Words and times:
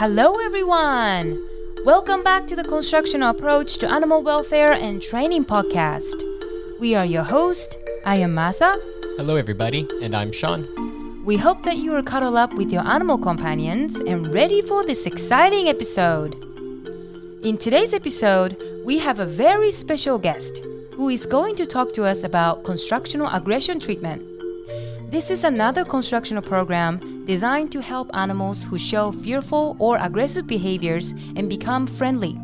Hello, 0.00 0.38
everyone! 0.38 1.46
Welcome 1.84 2.24
back 2.24 2.46
to 2.46 2.56
the 2.56 2.64
Constructional 2.64 3.28
Approach 3.28 3.76
to 3.80 3.86
Animal 3.86 4.22
Welfare 4.22 4.72
and 4.72 5.02
Training 5.02 5.44
podcast. 5.44 6.24
We 6.80 6.94
are 6.94 7.04
your 7.04 7.22
host. 7.22 7.76
I 8.06 8.16
am 8.16 8.34
Masa. 8.34 8.80
Hello, 9.18 9.36
everybody, 9.36 9.86
and 10.00 10.16
I'm 10.16 10.32
Sean. 10.32 11.22
We 11.26 11.36
hope 11.36 11.64
that 11.64 11.76
you 11.76 11.94
are 11.94 12.02
cuddled 12.02 12.36
up 12.36 12.54
with 12.54 12.72
your 12.72 12.80
animal 12.86 13.18
companions 13.18 13.96
and 13.96 14.32
ready 14.32 14.62
for 14.62 14.86
this 14.86 15.04
exciting 15.04 15.68
episode. 15.68 16.34
In 17.42 17.58
today's 17.58 17.92
episode, 17.92 18.56
we 18.86 19.00
have 19.00 19.18
a 19.18 19.26
very 19.26 19.70
special 19.70 20.16
guest 20.16 20.62
who 20.94 21.10
is 21.10 21.26
going 21.26 21.56
to 21.56 21.66
talk 21.66 21.92
to 21.92 22.04
us 22.04 22.24
about 22.24 22.64
constructional 22.64 23.28
aggression 23.28 23.78
treatment. 23.78 24.22
This 25.10 25.30
is 25.30 25.44
another 25.44 25.84
constructional 25.84 26.42
program 26.42 27.09
designed 27.24 27.72
to 27.72 27.82
help 27.82 28.10
animals 28.14 28.62
who 28.62 28.78
show 28.78 29.12
fearful 29.12 29.76
or 29.78 29.96
aggressive 29.98 30.46
behaviors 30.46 31.12
and 31.36 31.48
become 31.48 31.86
friendly. 31.86 32.38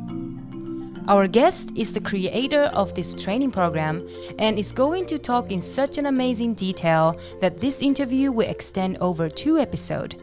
Our 1.08 1.28
guest 1.28 1.70
is 1.76 1.92
the 1.92 2.00
creator 2.00 2.64
of 2.74 2.94
this 2.94 3.14
training 3.14 3.52
program 3.52 4.08
and 4.40 4.58
is 4.58 4.72
going 4.72 5.06
to 5.06 5.18
talk 5.18 5.52
in 5.52 5.62
such 5.62 5.98
an 5.98 6.06
amazing 6.06 6.54
detail 6.54 7.18
that 7.40 7.60
this 7.60 7.80
interview 7.80 8.32
will 8.32 8.48
extend 8.48 8.98
over 8.98 9.28
two 9.28 9.58
episodes. 9.58 10.16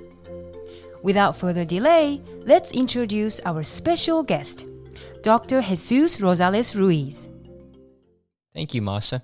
Without 1.02 1.38
further 1.38 1.64
delay, 1.64 2.22
let's 2.46 2.72
introduce 2.72 3.40
our 3.46 3.64
special 3.64 4.24
guest, 4.24 4.66
Dr. 5.22 5.62
Jesus 5.62 6.18
Rosales 6.18 6.76
Ruiz. 6.76 7.30
Thank 8.54 8.74
you, 8.74 8.82
Masa. 8.82 9.22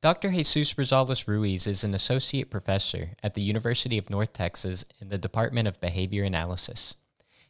Dr. 0.00 0.30
Jesus 0.30 0.74
Rosales 0.74 1.26
Ruiz 1.26 1.66
is 1.66 1.82
an 1.82 1.92
associate 1.92 2.52
professor 2.52 3.14
at 3.20 3.34
the 3.34 3.42
University 3.42 3.98
of 3.98 4.08
North 4.08 4.32
Texas 4.32 4.84
in 5.00 5.08
the 5.08 5.18
Department 5.18 5.66
of 5.66 5.80
Behavior 5.80 6.22
Analysis. 6.22 6.94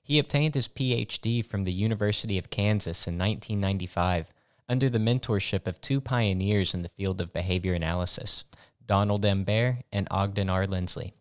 He 0.02 0.18
obtained 0.18 0.54
his 0.54 0.66
PhD 0.66 1.44
from 1.44 1.64
the 1.64 1.72
University 1.74 2.38
of 2.38 2.48
Kansas 2.48 3.06
in 3.06 3.18
1995 3.18 4.28
under 4.66 4.88
the 4.88 4.98
mentorship 4.98 5.66
of 5.66 5.82
two 5.82 6.00
pioneers 6.00 6.72
in 6.72 6.80
the 6.80 6.88
field 6.88 7.20
of 7.20 7.34
behavior 7.34 7.74
analysis, 7.74 8.44
Donald 8.86 9.26
M. 9.26 9.44
Baer 9.44 9.80
and 9.92 10.08
Ogden 10.10 10.48
R. 10.48 10.66
Lindsley. 10.66 11.12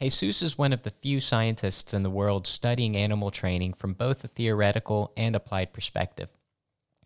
Jesus 0.00 0.40
is 0.40 0.56
one 0.56 0.72
of 0.72 0.84
the 0.84 0.90
few 0.90 1.20
scientists 1.20 1.92
in 1.92 2.02
the 2.02 2.08
world 2.08 2.46
studying 2.46 2.96
animal 2.96 3.30
training 3.30 3.74
from 3.74 3.92
both 3.92 4.24
a 4.24 4.28
theoretical 4.28 5.12
and 5.18 5.36
applied 5.36 5.74
perspective. 5.74 6.30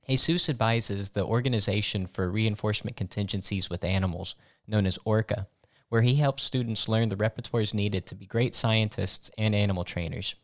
Jesus 0.08 0.48
advises 0.48 1.10
the 1.10 1.24
Organization 1.24 2.06
for 2.06 2.30
Reinforcement 2.30 2.96
Contingencies 2.96 3.70
with 3.70 3.84
Animals, 3.84 4.34
known 4.66 4.86
as 4.86 4.98
ORCA, 5.04 5.46
where 5.88 6.02
he 6.02 6.16
helps 6.16 6.42
students 6.42 6.88
learn 6.88 7.08
the 7.08 7.16
repertoires 7.16 7.74
needed 7.74 8.06
to 8.06 8.14
be 8.14 8.26
great 8.26 8.54
scientists 8.54 9.30
and 9.36 9.54
animal 9.54 9.84
trainers. 9.84 10.34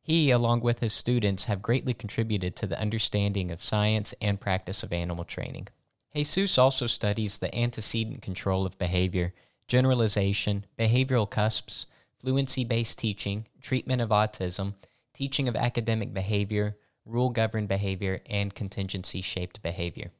He, 0.00 0.30
along 0.30 0.60
with 0.60 0.80
his 0.80 0.92
students, 0.92 1.44
have 1.44 1.62
greatly 1.62 1.94
contributed 1.94 2.56
to 2.56 2.66
the 2.66 2.80
understanding 2.80 3.50
of 3.50 3.62
science 3.62 4.14
and 4.20 4.40
practice 4.40 4.82
of 4.82 4.92
animal 4.92 5.24
training. 5.24 5.68
Jesus 6.14 6.58
also 6.58 6.86
studies 6.86 7.38
the 7.38 7.54
antecedent 7.56 8.20
control 8.20 8.66
of 8.66 8.78
behavior, 8.78 9.32
generalization, 9.68 10.66
behavioral 10.78 11.30
cusps, 11.30 11.86
fluency 12.18 12.64
based 12.64 12.98
teaching, 12.98 13.46
treatment 13.60 14.02
of 14.02 14.10
autism, 14.10 14.74
teaching 15.14 15.48
of 15.48 15.56
academic 15.56 16.12
behavior, 16.12 16.76
rule 17.04 17.30
governed 17.30 17.68
behavior, 17.68 18.20
and 18.28 18.54
contingency 18.54 19.22
shaped 19.22 19.62
behavior. 19.62 20.10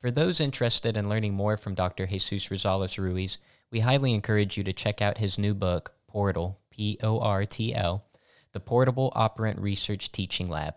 For 0.00 0.10
those 0.10 0.40
interested 0.40 0.96
in 0.96 1.08
learning 1.08 1.34
more 1.34 1.56
from 1.56 1.74
Dr. 1.74 2.06
Jesus 2.06 2.48
Rosales 2.48 2.98
Ruiz, 2.98 3.38
we 3.70 3.80
highly 3.80 4.12
encourage 4.12 4.56
you 4.56 4.64
to 4.64 4.72
check 4.72 5.00
out 5.00 5.18
his 5.18 5.38
new 5.38 5.54
book, 5.54 5.94
Portal, 6.06 6.60
P 6.70 6.98
O 7.02 7.20
R 7.20 7.44
T 7.44 7.74
L 7.74 8.04
the 8.54 8.60
Portable 8.60 9.12
Operant 9.14 9.58
Research 9.58 10.10
Teaching 10.12 10.48
Lab, 10.48 10.76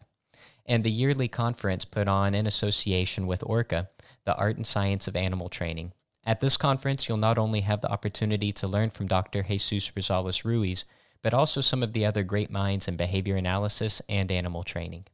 and 0.66 0.84
the 0.84 0.92
yearly 0.92 1.28
conference 1.28 1.86
put 1.86 2.08
on 2.08 2.34
in 2.34 2.48
association 2.48 3.28
with 3.28 3.44
ORCA, 3.46 3.90
the 4.26 4.36
Art 4.36 4.58
and 4.58 4.66
Science 4.68 5.08
of 5.08 5.16
Animal 5.16 5.48
Training. 5.48 5.94
At 6.26 6.42
this 6.42 6.58
conference, 6.58 7.08
you'll 7.08 7.18
not 7.18 7.38
only 7.38 7.62
have 7.62 7.82
the 7.82 7.92
opportunity 7.92 8.52
to 8.54 8.68
learn 8.68 8.90
from 8.90 9.08
Dr. 9.08 9.44
Jesus 9.44 9.92
Rosales 9.92 10.44
Ruiz, 10.44 10.84
but 11.22 11.36
also 11.36 11.62
some 11.62 11.84
of 11.84 11.94
the 11.94 12.06
other 12.06 12.24
great 12.24 12.50
minds 12.50 12.88
in 12.88 12.98
behavior 12.98 13.36
analysis 13.36 14.02
and 14.10 14.32
animal 14.32 14.64
training. 14.64 15.06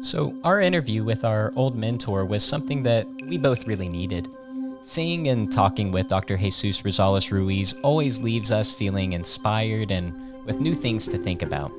So, 0.00 0.32
our 0.44 0.60
interview 0.60 1.02
with 1.02 1.24
our 1.24 1.52
old 1.56 1.76
mentor 1.76 2.24
was 2.24 2.44
something 2.44 2.84
that 2.84 3.06
we 3.26 3.36
both 3.36 3.66
really 3.66 3.88
needed. 3.88 4.28
Seeing 4.80 5.26
and 5.26 5.52
talking 5.52 5.90
with 5.90 6.08
Dr. 6.08 6.36
Jesus 6.36 6.82
Rosales 6.82 7.32
Ruiz 7.32 7.72
always 7.82 8.20
leaves 8.20 8.52
us 8.52 8.72
feeling 8.72 9.12
inspired 9.12 9.90
and 9.90 10.44
with 10.46 10.60
new 10.60 10.74
things 10.74 11.08
to 11.08 11.18
think 11.18 11.42
about. 11.42 11.72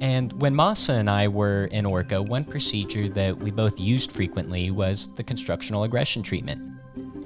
And 0.00 0.32
when 0.40 0.54
Masa 0.54 0.98
and 0.98 1.10
I 1.10 1.28
were 1.28 1.66
in 1.66 1.84
Orca, 1.84 2.22
one 2.22 2.44
procedure 2.44 3.08
that 3.10 3.36
we 3.36 3.50
both 3.50 3.78
used 3.78 4.10
frequently 4.10 4.70
was 4.70 5.14
the 5.14 5.22
constructional 5.22 5.84
aggression 5.84 6.22
treatment. 6.22 6.60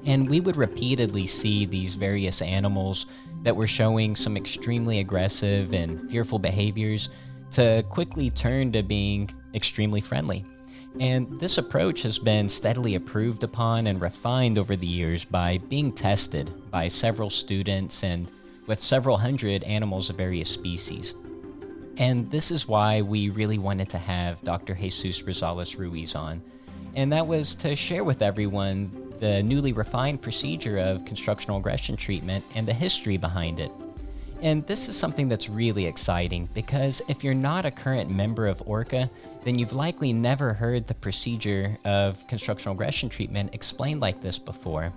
And 0.04 0.28
we 0.28 0.40
would 0.40 0.56
repeatedly 0.56 1.28
see 1.28 1.64
these 1.64 1.94
various 1.94 2.42
animals 2.42 3.06
that 3.42 3.54
were 3.54 3.66
showing 3.68 4.16
some 4.16 4.36
extremely 4.36 4.98
aggressive 4.98 5.72
and 5.72 6.10
fearful 6.10 6.40
behaviors 6.40 7.08
to 7.52 7.84
quickly 7.88 8.30
turn 8.30 8.72
to 8.72 8.82
being 8.82 9.30
extremely 9.54 10.00
friendly. 10.00 10.44
And 11.00 11.38
this 11.38 11.58
approach 11.58 12.02
has 12.02 12.18
been 12.18 12.48
steadily 12.48 12.94
approved 12.94 13.44
upon 13.44 13.86
and 13.86 14.00
refined 14.00 14.58
over 14.58 14.74
the 14.74 14.86
years 14.86 15.24
by 15.24 15.58
being 15.68 15.92
tested 15.92 16.50
by 16.70 16.88
several 16.88 17.30
students 17.30 18.02
and 18.02 18.28
with 18.66 18.80
several 18.80 19.16
hundred 19.16 19.62
animals 19.64 20.10
of 20.10 20.16
various 20.16 20.50
species. 20.50 21.14
And 21.98 22.30
this 22.30 22.50
is 22.50 22.68
why 22.68 23.02
we 23.02 23.28
really 23.30 23.58
wanted 23.58 23.88
to 23.90 23.98
have 23.98 24.42
Dr. 24.42 24.74
Jesus 24.74 25.22
Rosales 25.22 25.78
Ruiz 25.78 26.14
on. 26.14 26.42
And 26.94 27.12
that 27.12 27.26
was 27.26 27.54
to 27.56 27.76
share 27.76 28.04
with 28.04 28.22
everyone 28.22 29.14
the 29.20 29.42
newly 29.42 29.72
refined 29.72 30.22
procedure 30.22 30.78
of 30.78 31.04
constructional 31.04 31.58
aggression 31.58 31.96
treatment 31.96 32.44
and 32.54 32.66
the 32.66 32.72
history 32.72 33.16
behind 33.16 33.60
it. 33.60 33.72
And 34.40 34.64
this 34.66 34.88
is 34.88 34.96
something 34.96 35.28
that's 35.28 35.48
really 35.48 35.86
exciting 35.86 36.48
because 36.54 37.02
if 37.08 37.24
you're 37.24 37.34
not 37.34 37.66
a 37.66 37.70
current 37.70 38.08
member 38.08 38.46
of 38.46 38.62
ORCA, 38.66 39.10
then 39.42 39.58
you've 39.58 39.72
likely 39.72 40.12
never 40.12 40.52
heard 40.52 40.86
the 40.86 40.94
procedure 40.94 41.76
of 41.84 42.24
constructional 42.28 42.74
aggression 42.74 43.08
treatment 43.08 43.54
explained 43.54 44.00
like 44.00 44.20
this 44.20 44.38
before. 44.38 44.92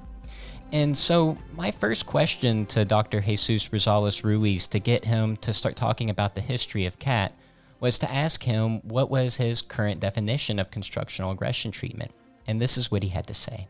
And 0.72 0.98
so, 0.98 1.38
my 1.54 1.72
first 1.72 2.06
question 2.06 2.66
to 2.68 2.86
Dr. 2.86 3.20
Jesus 3.20 3.68
Rosales 3.70 4.24
Ruiz 4.24 4.68
to 4.68 4.80
get 4.80 5.04
him 5.04 5.36
to 5.38 5.54
start 5.54 5.76
talking 5.76 6.10
about 6.10 6.36
the 6.36 6.42
history 6.42 6.86
of 6.86 6.98
CAT 6.98 7.34
was 7.82 8.00
to 8.00 8.12
ask 8.12 8.44
him 8.44 8.80
what 8.82 9.10
was 9.10 9.36
his 9.36 9.62
current 9.62 10.00
definition 10.00 10.60
of 10.60 10.72
constructional 10.72 11.32
aggression 11.32 11.72
treatment. 11.72 12.12
And 12.48 12.62
this 12.62 12.78
is 12.78 12.90
what 12.90 13.04
he 13.04 13.10
had 13.10 13.28
to 13.28 13.34
say. 13.34 13.68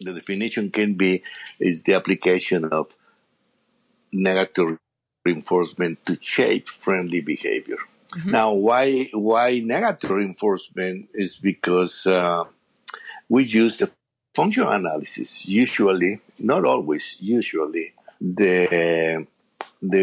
The 0.00 0.12
definition 0.12 0.70
can 0.70 0.94
be 0.94 1.22
is 1.60 1.82
the 1.82 1.94
application 1.94 2.64
of 2.66 2.88
negative 4.12 4.78
reinforcement 5.24 6.04
to 6.06 6.18
shape 6.20 6.68
friendly 6.68 7.20
behavior. 7.20 7.78
Mm-hmm. 8.14 8.30
Now, 8.30 8.52
why 8.52 9.10
why 9.12 9.58
negative 9.60 10.10
reinforcement 10.10 11.08
is 11.14 11.38
because 11.38 12.06
uh, 12.06 12.44
we 13.28 13.44
use 13.44 13.76
the 13.78 13.90
functional 14.34 14.70
analysis. 14.70 15.46
Usually, 15.46 16.20
not 16.38 16.64
always. 16.64 17.16
Usually, 17.20 17.92
the 18.20 19.26
the 19.82 20.02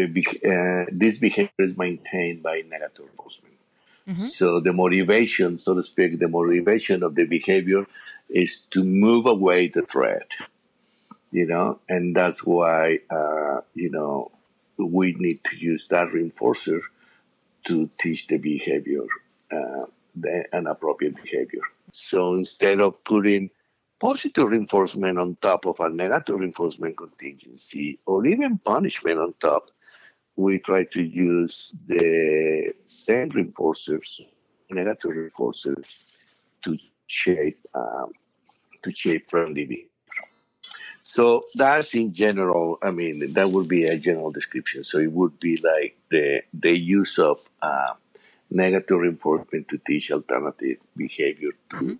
uh, 0.52 0.90
this 0.92 1.18
behavior 1.18 1.50
is 1.58 1.76
maintained 1.76 2.42
by 2.42 2.62
negative 2.68 3.06
reinforcement. 3.06 3.54
Mm-hmm. 4.08 4.28
So 4.38 4.60
the 4.60 4.72
motivation, 4.72 5.56
so 5.56 5.74
to 5.74 5.82
speak, 5.82 6.18
the 6.18 6.28
motivation 6.28 7.02
of 7.02 7.14
the 7.14 7.26
behavior 7.26 7.86
is 8.28 8.50
to 8.72 8.82
move 8.82 9.26
away 9.26 9.68
the 9.68 9.82
threat, 9.82 10.28
you 11.30 11.46
know, 11.46 11.80
and 11.88 12.14
that's 12.14 12.44
why, 12.44 12.98
uh, 13.10 13.60
you 13.74 13.90
know, 13.90 14.30
we 14.78 15.14
need 15.18 15.38
to 15.44 15.56
use 15.56 15.86
that 15.88 16.08
reinforcer 16.08 16.80
to 17.66 17.88
teach 18.00 18.26
the 18.26 18.38
behavior, 18.38 19.04
uh, 19.52 19.86
the 20.16 20.44
inappropriate 20.52 21.16
behavior. 21.22 21.62
So 21.92 22.34
instead 22.34 22.80
of 22.80 23.02
putting 23.04 23.50
positive 24.00 24.48
reinforcement 24.48 25.18
on 25.18 25.36
top 25.40 25.64
of 25.66 25.80
a 25.80 25.88
negative 25.88 26.40
reinforcement 26.40 26.96
contingency 26.96 27.98
or 28.06 28.26
even 28.26 28.58
punishment 28.58 29.18
on 29.18 29.34
top, 29.40 29.70
we 30.36 30.58
try 30.58 30.84
to 30.84 31.00
use 31.00 31.70
the 31.86 32.72
same 32.84 33.30
reinforcers, 33.30 34.20
negative 34.70 35.12
reinforcers, 35.12 36.04
to 36.64 36.76
shape 37.06 37.58
um, 37.74 38.10
to 38.84 38.94
shape 38.94 39.28
friendly 39.30 39.64
behavior. 39.64 39.88
So 41.02 41.44
that's 41.54 41.94
in 41.94 42.14
general. 42.14 42.78
I 42.82 42.90
mean, 42.90 43.34
that 43.34 43.50
would 43.50 43.68
be 43.68 43.84
a 43.84 43.98
general 43.98 44.30
description. 44.30 44.84
So 44.84 44.98
it 44.98 45.12
would 45.12 45.38
be 45.38 45.58
like 45.58 45.96
the 46.10 46.42
the 46.52 46.76
use 46.76 47.18
of 47.18 47.38
uh, 47.60 47.92
negative 48.50 48.98
reinforcement 49.00 49.68
to 49.68 49.78
teach 49.86 50.10
alternative 50.10 50.78
behavior 50.96 51.50
to 51.70 51.76
mm-hmm. 51.76 51.94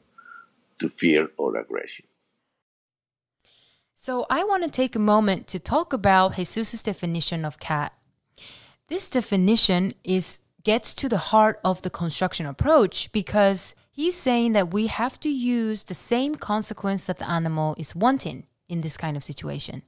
to 0.79 0.89
fear 0.89 1.29
or 1.37 1.57
aggression. 1.57 2.07
So 3.95 4.27
I 4.31 4.43
want 4.45 4.65
to 4.65 4.71
take 4.71 4.97
a 4.97 4.99
moment 5.15 5.47
to 5.49 5.59
talk 5.59 5.93
about 5.93 6.35
Jesus' 6.37 6.83
definition 6.83 7.45
of 7.45 7.59
cat. 7.59 7.93
This 8.89 9.09
definition 9.09 9.95
is 10.03 10.41
gets 10.63 10.95
to 10.95 11.09
the 11.09 11.19
heart 11.31 11.61
of 11.63 11.83
the 11.83 11.91
construction 11.91 12.47
approach 12.47 13.13
because 13.13 13.75
he's 13.95 14.17
saying 14.17 14.53
that 14.53 14.75
we 14.75 14.89
have 14.89 15.19
to 15.21 15.31
use 15.31 15.85
the 15.85 15.95
same 15.95 16.35
consequence 16.35 17.05
that 17.05 17.19
the 17.19 17.31
animal 17.31 17.75
is 17.79 17.95
wanting 17.95 18.47
in 18.69 18.81
this 18.81 18.97
kind 18.97 19.17
of 19.17 19.23
situation. 19.23 19.83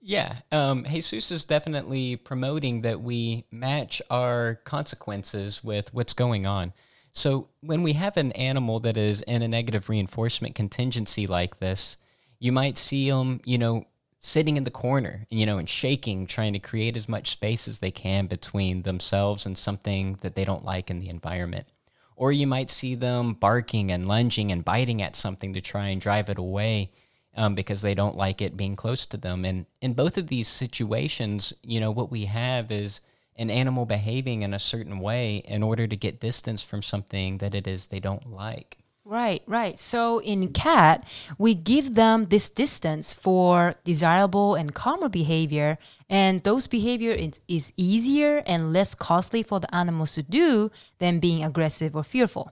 Yeah, 0.00 0.36
um, 0.52 0.84
Jesus 0.84 1.30
is 1.30 1.44
definitely 1.44 2.16
promoting 2.16 2.82
that 2.82 3.00
we 3.00 3.44
match 3.50 4.02
our 4.10 4.56
consequences 4.64 5.64
with 5.64 5.92
what's 5.94 6.12
going 6.12 6.46
on. 6.46 6.72
So 7.12 7.48
when 7.60 7.82
we 7.82 7.94
have 7.94 8.16
an 8.16 8.32
animal 8.32 8.78
that 8.80 8.96
is 8.96 9.22
in 9.22 9.42
a 9.42 9.48
negative 9.48 9.88
reinforcement 9.88 10.54
contingency 10.54 11.26
like 11.26 11.58
this, 11.58 11.96
you 12.38 12.52
might 12.52 12.76
see 12.76 13.08
them, 13.08 13.40
you 13.44 13.56
know, 13.56 13.86
sitting 14.18 14.56
in 14.56 14.64
the 14.64 14.70
corner, 14.70 15.26
you 15.30 15.46
know, 15.46 15.58
and 15.58 15.68
shaking, 15.68 16.26
trying 16.26 16.52
to 16.52 16.58
create 16.58 16.96
as 16.96 17.08
much 17.08 17.30
space 17.30 17.66
as 17.66 17.78
they 17.78 17.90
can 17.90 18.26
between 18.26 18.82
themselves 18.82 19.46
and 19.46 19.56
something 19.56 20.18
that 20.20 20.34
they 20.34 20.44
don't 20.44 20.64
like 20.64 20.90
in 20.90 20.98
the 20.98 21.08
environment. 21.08 21.66
Or 22.16 22.32
you 22.32 22.46
might 22.46 22.70
see 22.70 22.94
them 22.94 23.34
barking 23.34 23.92
and 23.92 24.08
lunging 24.08 24.50
and 24.50 24.64
biting 24.64 25.02
at 25.02 25.14
something 25.14 25.52
to 25.52 25.60
try 25.60 25.88
and 25.88 26.00
drive 26.00 26.28
it 26.28 26.38
away 26.38 26.90
um, 27.36 27.54
because 27.54 27.82
they 27.82 27.94
don't 27.94 28.16
like 28.16 28.40
it 28.40 28.56
being 28.56 28.74
close 28.74 29.04
to 29.06 29.18
them. 29.18 29.44
And 29.44 29.66
in 29.82 29.92
both 29.92 30.16
of 30.16 30.28
these 30.28 30.48
situations, 30.48 31.52
you 31.62 31.78
know, 31.78 31.90
what 31.90 32.10
we 32.10 32.24
have 32.24 32.72
is 32.72 33.00
an 33.36 33.50
animal 33.50 33.84
behaving 33.84 34.42
in 34.42 34.54
a 34.54 34.58
certain 34.58 34.98
way 34.98 35.36
in 35.44 35.62
order 35.62 35.86
to 35.86 35.96
get 35.96 36.20
distance 36.20 36.62
from 36.62 36.82
something 36.82 37.38
that 37.38 37.54
it 37.54 37.66
is 37.66 37.88
they 37.88 38.00
don't 38.00 38.30
like. 38.30 38.78
Right, 39.08 39.40
right. 39.46 39.78
So 39.78 40.18
in 40.18 40.48
cat, 40.48 41.04
we 41.38 41.54
give 41.54 41.94
them 41.94 42.26
this 42.26 42.50
distance 42.50 43.12
for 43.12 43.74
desirable 43.84 44.56
and 44.56 44.74
calmer 44.74 45.08
behavior, 45.08 45.78
and 46.10 46.42
those 46.42 46.66
behavior 46.66 47.12
is, 47.12 47.38
is 47.46 47.72
easier 47.76 48.42
and 48.46 48.72
less 48.72 48.96
costly 48.96 49.44
for 49.44 49.60
the 49.60 49.72
animals 49.72 50.14
to 50.14 50.24
do 50.24 50.72
than 50.98 51.20
being 51.20 51.44
aggressive 51.44 51.94
or 51.94 52.02
fearful. 52.02 52.50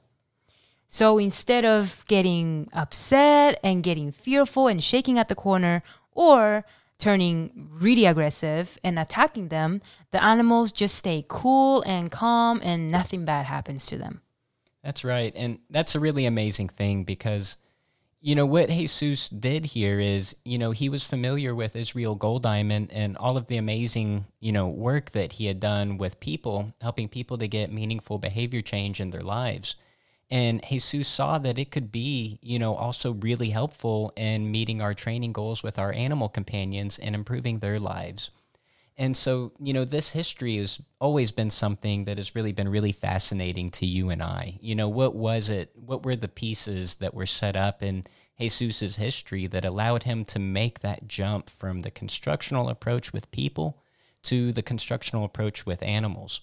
So 0.86 1.18
instead 1.18 1.64
of 1.64 2.04
getting 2.06 2.68
upset 2.72 3.58
and 3.64 3.82
getting 3.82 4.12
fearful 4.12 4.68
and 4.68 4.82
shaking 4.82 5.18
at 5.18 5.28
the 5.28 5.34
corner 5.34 5.82
or 6.12 6.64
turning 6.98 7.68
really 7.72 8.04
aggressive 8.04 8.78
and 8.84 8.96
attacking 8.96 9.48
them, 9.48 9.82
the 10.12 10.22
animals 10.22 10.70
just 10.70 10.94
stay 10.94 11.24
cool 11.26 11.82
and 11.82 12.12
calm 12.12 12.60
and 12.62 12.88
nothing 12.88 13.24
bad 13.24 13.46
happens 13.46 13.86
to 13.86 13.98
them. 13.98 14.20
That's 14.84 15.02
right. 15.02 15.32
And 15.34 15.60
that's 15.70 15.94
a 15.94 16.00
really 16.00 16.26
amazing 16.26 16.68
thing 16.68 17.04
because, 17.04 17.56
you 18.20 18.34
know, 18.34 18.44
what 18.44 18.68
Jesus 18.68 19.30
did 19.30 19.64
here 19.64 19.98
is, 19.98 20.36
you 20.44 20.58
know, 20.58 20.72
he 20.72 20.90
was 20.90 21.06
familiar 21.06 21.54
with 21.54 21.74
Israel 21.74 22.18
Goldiamond 22.18 22.90
and 22.92 23.16
all 23.16 23.38
of 23.38 23.46
the 23.46 23.56
amazing, 23.56 24.26
you 24.40 24.52
know, 24.52 24.68
work 24.68 25.12
that 25.12 25.32
he 25.32 25.46
had 25.46 25.58
done 25.58 25.96
with 25.96 26.20
people, 26.20 26.74
helping 26.82 27.08
people 27.08 27.38
to 27.38 27.48
get 27.48 27.72
meaningful 27.72 28.18
behavior 28.18 28.60
change 28.60 29.00
in 29.00 29.10
their 29.10 29.22
lives. 29.22 29.74
And 30.30 30.62
Jesus 30.68 31.08
saw 31.08 31.38
that 31.38 31.58
it 31.58 31.70
could 31.70 31.90
be, 31.90 32.38
you 32.42 32.58
know, 32.58 32.74
also 32.74 33.12
really 33.12 33.50
helpful 33.50 34.12
in 34.16 34.50
meeting 34.50 34.82
our 34.82 34.92
training 34.92 35.32
goals 35.32 35.62
with 35.62 35.78
our 35.78 35.94
animal 35.94 36.28
companions 36.28 36.98
and 36.98 37.14
improving 37.14 37.60
their 37.60 37.80
lives. 37.80 38.30
And 38.96 39.16
so, 39.16 39.52
you 39.58 39.72
know, 39.72 39.84
this 39.84 40.10
history 40.10 40.56
has 40.58 40.80
always 41.00 41.32
been 41.32 41.50
something 41.50 42.04
that 42.04 42.16
has 42.16 42.34
really 42.34 42.52
been 42.52 42.68
really 42.68 42.92
fascinating 42.92 43.70
to 43.72 43.86
you 43.86 44.08
and 44.08 44.22
I. 44.22 44.58
You 44.60 44.76
know, 44.76 44.88
what 44.88 45.16
was 45.16 45.48
it? 45.48 45.72
What 45.74 46.04
were 46.04 46.14
the 46.14 46.28
pieces 46.28 46.96
that 46.96 47.14
were 47.14 47.26
set 47.26 47.56
up 47.56 47.82
in 47.82 48.04
Jesus's 48.38 48.96
history 48.96 49.48
that 49.48 49.64
allowed 49.64 50.04
him 50.04 50.24
to 50.26 50.38
make 50.38 50.80
that 50.80 51.08
jump 51.08 51.50
from 51.50 51.80
the 51.80 51.90
constructional 51.90 52.68
approach 52.68 53.12
with 53.12 53.30
people 53.32 53.82
to 54.24 54.52
the 54.52 54.62
constructional 54.62 55.24
approach 55.24 55.66
with 55.66 55.82
animals? 55.82 56.40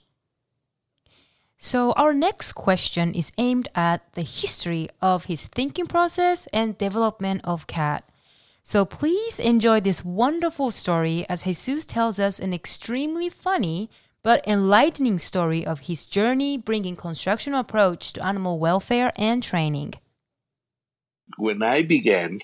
So, 1.64 1.92
our 1.92 2.12
next 2.12 2.54
question 2.54 3.14
is 3.14 3.32
aimed 3.38 3.70
at 3.76 4.14
the 4.14 4.24
history 4.24 4.90
of 5.00 5.26
his 5.26 5.46
thinking 5.46 5.86
process 5.86 6.48
and 6.48 6.78
development 6.78 7.42
of 7.44 7.68
cat. 7.68 8.04
So 8.64 8.86
please 8.86 9.40
enjoy 9.40 9.80
this 9.80 10.06
wonderful 10.06 10.72
story 10.72 11.26
as 11.28 11.44
Jesus 11.44 11.86
tells 11.86 12.20
us 12.20 12.40
an 12.40 12.54
extremely 12.54 13.30
funny 13.30 13.90
but 14.24 14.48
enlightening 14.48 15.18
story 15.18 15.66
of 15.66 15.82
his 15.82 16.06
journey 16.06 16.58
bringing 16.58 16.96
constructional 16.96 17.60
approach 17.60 18.14
to 18.14 18.26
animal 18.26 18.60
welfare 18.60 19.12
and 19.18 19.42
training. 19.42 19.96
When 21.38 21.64
I 21.64 21.82
began, 21.82 22.42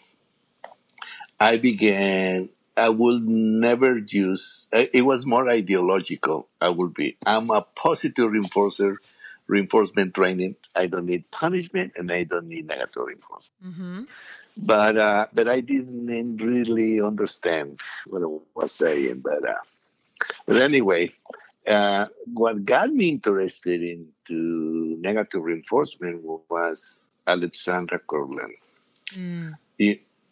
I 1.40 1.58
began, 1.58 2.50
I 2.75 2.90
will 2.90 3.19
never 3.19 3.98
use, 3.98 4.68
it 4.72 5.06
was 5.06 5.25
more 5.25 5.48
ideological. 5.50 6.48
I 6.60 6.69
will 6.69 6.90
be, 6.90 7.18
I'm 7.25 7.50
a 7.52 7.62
positive 7.75 8.31
reinforcer, 8.31 8.96
reinforcement 9.47 10.13
training. 10.13 10.55
I 10.75 10.88
don't 10.88 11.05
need 11.05 11.29
punishment 11.31 11.94
and 11.95 12.11
I 12.11 12.23
don't 12.23 12.47
need 12.47 12.67
negative 12.67 13.03
reinforcement. 13.05 13.65
Mm-hmm 13.65 14.03
but 14.57 14.97
uh, 14.97 15.27
but 15.33 15.47
I 15.47 15.61
didn't 15.61 16.38
really 16.38 16.99
understand 16.99 17.79
what 18.07 18.23
I 18.23 18.38
was 18.55 18.71
saying. 18.71 19.21
But 19.23 19.47
uh, 19.47 19.61
but 20.45 20.61
anyway, 20.61 21.11
uh, 21.67 22.07
what 22.33 22.65
got 22.65 22.91
me 22.91 23.09
interested 23.09 23.81
into 23.81 24.97
negative 24.99 25.44
reinforcement 25.44 26.23
was 26.49 26.97
Alexandra 27.25 27.99
Kurland. 27.99 28.57
Mm. 29.15 29.55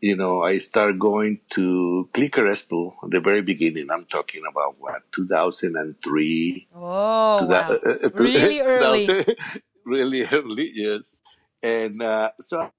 You, 0.02 0.16
know, 0.16 0.44
I 0.44 0.58
started 0.58 1.00
going 1.00 1.40
to 1.52 2.10
Clicker 2.14 2.44
Expo 2.44 2.94
at 3.04 3.12
the 3.12 3.20
very 3.20 3.42
beginning. 3.42 3.90
I'm 3.92 4.06
talking 4.06 4.44
about 4.50 4.76
what 4.80 5.02
2003. 5.14 6.68
Oh, 6.76 6.80
wow. 6.82 7.80
Uh, 7.86 7.90
uh, 8.04 8.10
really 8.18 8.62
early. 8.62 9.26
really 9.86 10.26
early, 10.26 10.72
yes. 10.74 11.22
And 11.62 12.02
uh, 12.02 12.32
so 12.40 12.72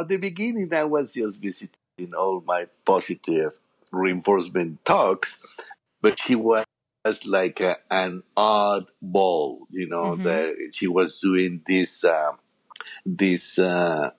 at 0.00 0.08
the 0.08 0.16
beginning, 0.16 0.72
I 0.72 0.84
was 0.84 1.12
just 1.12 1.40
visiting 1.40 2.14
all 2.16 2.42
my 2.46 2.66
positive 2.86 3.52
reinforcement 3.92 4.84
talks, 4.84 5.46
but 6.00 6.16
she 6.26 6.34
was 6.34 6.64
like 7.24 7.60
a, 7.60 7.76
an 7.90 8.22
oddball, 8.36 9.60
you 9.70 9.88
know, 9.88 10.12
mm-hmm. 10.12 10.22
that 10.22 10.70
she 10.72 10.86
was 10.86 11.18
doing 11.18 11.62
this, 11.66 12.04
uh, 12.04 12.32
this, 13.04 13.58
uh, 13.58 14.10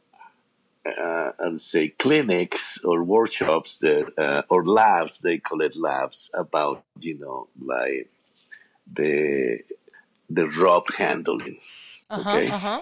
uh, 0.85 1.31
would 1.39 1.61
say 1.61 1.89
clinics 1.89 2.79
or 2.83 3.03
workshops 3.03 3.75
that, 3.81 4.11
uh, 4.17 4.41
or 4.49 4.65
labs, 4.65 5.19
they 5.19 5.37
call 5.37 5.61
it 5.61 5.75
labs 5.75 6.31
about, 6.33 6.83
you 6.99 7.17
know, 7.17 7.47
like 7.63 8.11
the, 8.91 9.59
the 10.29 10.47
rope 10.49 10.93
handling. 10.95 11.59
Uh-huh, 12.09 12.29
okay. 12.29 12.49
Uh-huh. 12.49 12.81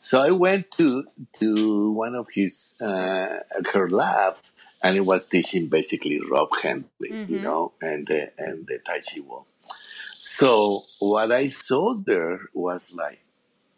So 0.00 0.20
I 0.20 0.30
went 0.30 0.70
to 0.72 1.04
to 1.34 1.92
one 1.92 2.14
of 2.14 2.28
his 2.32 2.80
uh, 2.80 3.40
her 3.74 3.90
lab, 3.90 4.38
and 4.82 4.96
he 4.96 5.02
was 5.02 5.28
teaching 5.28 5.66
basically 5.66 6.18
rope 6.18 6.52
handling, 6.62 7.12
mm-hmm. 7.12 7.34
you 7.34 7.40
know, 7.40 7.72
and 7.82 8.06
the 8.06 8.32
and 8.38 8.66
the 8.66 8.78
Tai 8.78 8.98
Chi 8.98 9.20
wall. 9.20 9.46
So 9.74 10.82
what 11.00 11.34
I 11.34 11.48
saw 11.48 11.94
there 11.94 12.40
was 12.54 12.80
like, 12.90 13.20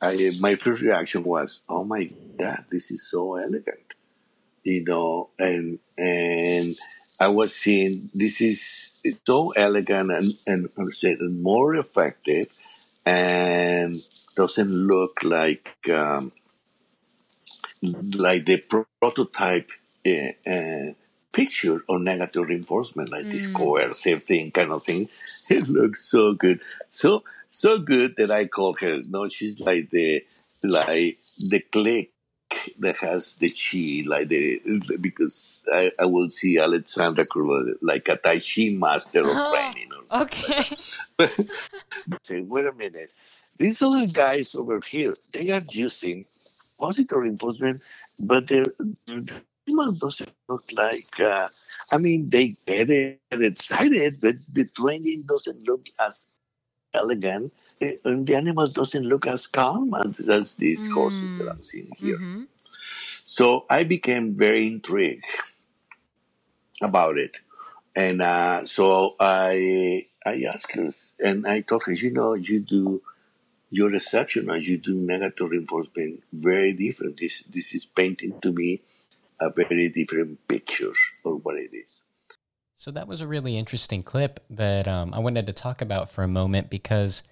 I 0.02 0.32
my 0.38 0.56
first 0.56 0.82
reaction 0.82 1.24
was, 1.24 1.60
oh 1.68 1.84
my 1.84 2.10
god, 2.40 2.64
this 2.70 2.90
is 2.90 3.08
so 3.08 3.36
elegant, 3.36 3.94
you 4.64 4.84
know, 4.84 5.30
and 5.38 5.78
and 5.98 6.74
I 7.20 7.28
was 7.28 7.54
seeing 7.54 8.10
this 8.14 8.40
is 8.40 8.60
so 9.26 9.50
elegant 9.50 10.10
and 10.10 10.28
and 10.46 11.42
more 11.42 11.76
effective 11.76 12.46
and 13.06 13.94
doesn't 14.36 14.72
look 14.72 15.22
like 15.22 15.76
um, 15.92 16.32
like 17.82 18.46
the 18.46 18.58
prototype 19.00 19.70
uh, 20.06 20.50
uh, 20.50 20.92
picture 21.32 21.82
or 21.88 21.98
negative 21.98 22.48
reinforcement, 22.48 23.10
like 23.10 23.24
mm. 23.24 23.30
this 23.30 23.46
coercive 23.46 24.24
thing 24.24 24.50
kind 24.50 24.72
of 24.72 24.84
thing. 24.84 25.08
It 25.50 25.68
looks 25.68 26.04
so 26.04 26.34
good, 26.34 26.60
so 26.88 27.24
so 27.48 27.78
good 27.78 28.16
that 28.16 28.30
I 28.30 28.46
call 28.46 28.74
her. 28.80 29.02
No, 29.08 29.28
she's 29.28 29.60
like 29.60 29.90
the 29.90 30.24
like 30.62 31.18
the 31.48 31.60
click 31.72 32.12
that 32.78 32.96
has 32.96 33.36
the 33.36 33.50
chi, 33.50 34.08
like 34.08 34.28
the 34.28 34.60
because 35.00 35.64
I, 35.72 35.90
I 35.98 36.04
will 36.04 36.30
see 36.30 36.58
Alexandra 36.58 37.24
like 37.82 38.08
a 38.08 38.16
Tai 38.16 38.40
Chi 38.40 38.70
master 38.70 39.22
of 39.22 39.30
oh, 39.30 39.52
training. 39.52 39.90
Or 40.10 40.22
okay. 40.22 40.64
Say, 42.24 42.40
wait 42.40 42.66
a 42.66 42.72
minute. 42.72 43.10
These 43.58 43.82
other 43.82 44.06
guys 44.06 44.54
over 44.54 44.80
here, 44.80 45.14
they 45.32 45.50
are 45.50 45.62
using 45.70 46.24
positive 46.78 47.18
reinforcement, 47.18 47.82
but 48.18 48.48
their, 48.48 48.64
their 49.66 49.92
doesn't 49.98 50.32
look 50.48 50.64
like. 50.72 51.20
Uh, 51.20 51.48
I 51.92 51.98
mean, 51.98 52.30
they 52.30 52.54
get 52.66 52.90
it 52.90 53.20
excited, 53.30 54.18
but 54.20 54.36
the 54.52 54.64
training 54.64 55.24
doesn't 55.28 55.62
look 55.66 55.86
as 55.98 56.28
elegant 56.92 57.52
and 57.80 58.26
the 58.26 58.34
animals 58.34 58.72
doesn't 58.72 59.04
look 59.04 59.26
as 59.26 59.46
calm 59.46 59.94
as 60.28 60.56
these 60.56 60.88
mm. 60.88 60.92
horses 60.92 61.38
that 61.38 61.48
I'm 61.48 61.62
seeing 61.62 61.92
here. 61.98 62.16
Mm-hmm. 62.16 62.44
So 63.24 63.64
I 63.70 63.84
became 63.84 64.34
very 64.34 64.66
intrigued. 64.66 65.24
about 66.82 67.18
it. 67.18 67.38
And 67.94 68.22
uh, 68.22 68.64
so 68.64 69.14
I 69.18 70.04
I 70.24 70.44
asked 70.44 70.72
her, 70.72 70.90
and 71.18 71.46
I 71.46 71.60
told 71.60 71.82
her, 71.84 71.92
you 71.92 72.10
know, 72.10 72.34
you 72.34 72.60
do 72.60 73.02
your 73.70 73.88
reception 73.90 74.50
and 74.50 74.64
you 74.66 74.78
do 74.78 74.94
negative 74.94 75.50
reinforcement 75.50 76.22
very 76.32 76.72
different. 76.72 77.18
This 77.20 77.44
this 77.44 77.74
is 77.74 77.84
painting 77.84 78.38
to 78.42 78.52
me 78.52 78.82
a 79.40 79.50
very 79.50 79.88
different 79.88 80.46
picture 80.48 80.92
of 81.24 81.44
what 81.44 81.56
it 81.56 81.70
is. 81.72 82.02
So 82.76 82.90
that 82.92 83.08
was 83.08 83.20
a 83.20 83.26
really 83.26 83.58
interesting 83.58 84.02
clip 84.02 84.40
that 84.48 84.88
um, 84.88 85.12
I 85.12 85.18
wanted 85.18 85.46
to 85.46 85.52
talk 85.52 85.82
about 85.82 86.10
for 86.10 86.24
a 86.24 86.28
moment 86.28 86.70
because 86.70 87.22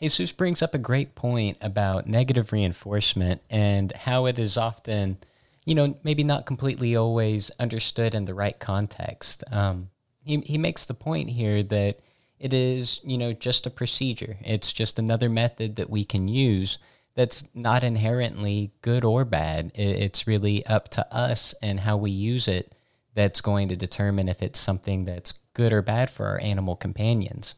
Jesus 0.00 0.32
brings 0.32 0.62
up 0.62 0.74
a 0.74 0.78
great 0.78 1.14
point 1.14 1.56
about 1.60 2.06
negative 2.06 2.52
reinforcement 2.52 3.40
and 3.50 3.92
how 3.92 4.26
it 4.26 4.38
is 4.38 4.56
often, 4.56 5.18
you 5.64 5.74
know, 5.74 5.96
maybe 6.02 6.22
not 6.22 6.46
completely 6.46 6.96
always 6.96 7.50
understood 7.58 8.14
in 8.14 8.26
the 8.26 8.34
right 8.34 8.58
context. 8.58 9.42
Um, 9.50 9.90
he, 10.22 10.38
he 10.40 10.58
makes 10.58 10.84
the 10.84 10.94
point 10.94 11.30
here 11.30 11.62
that 11.62 12.00
it 12.38 12.52
is, 12.52 13.00
you 13.04 13.18
know, 13.18 13.32
just 13.32 13.66
a 13.66 13.70
procedure. 13.70 14.36
It's 14.42 14.72
just 14.72 14.98
another 14.98 15.28
method 15.28 15.76
that 15.76 15.90
we 15.90 16.04
can 16.04 16.28
use 16.28 16.78
that's 17.14 17.44
not 17.54 17.84
inherently 17.84 18.72
good 18.82 19.04
or 19.04 19.24
bad. 19.24 19.72
It's 19.74 20.26
really 20.26 20.64
up 20.66 20.88
to 20.90 21.14
us 21.14 21.54
and 21.60 21.80
how 21.80 21.96
we 21.96 22.10
use 22.10 22.48
it 22.48 22.74
that's 23.14 23.40
going 23.40 23.68
to 23.68 23.76
determine 23.76 24.28
if 24.28 24.42
it's 24.42 24.58
something 24.58 25.04
that's 25.04 25.34
good 25.52 25.72
or 25.72 25.82
bad 25.82 26.10
for 26.10 26.26
our 26.26 26.40
animal 26.40 26.76
companions. 26.76 27.56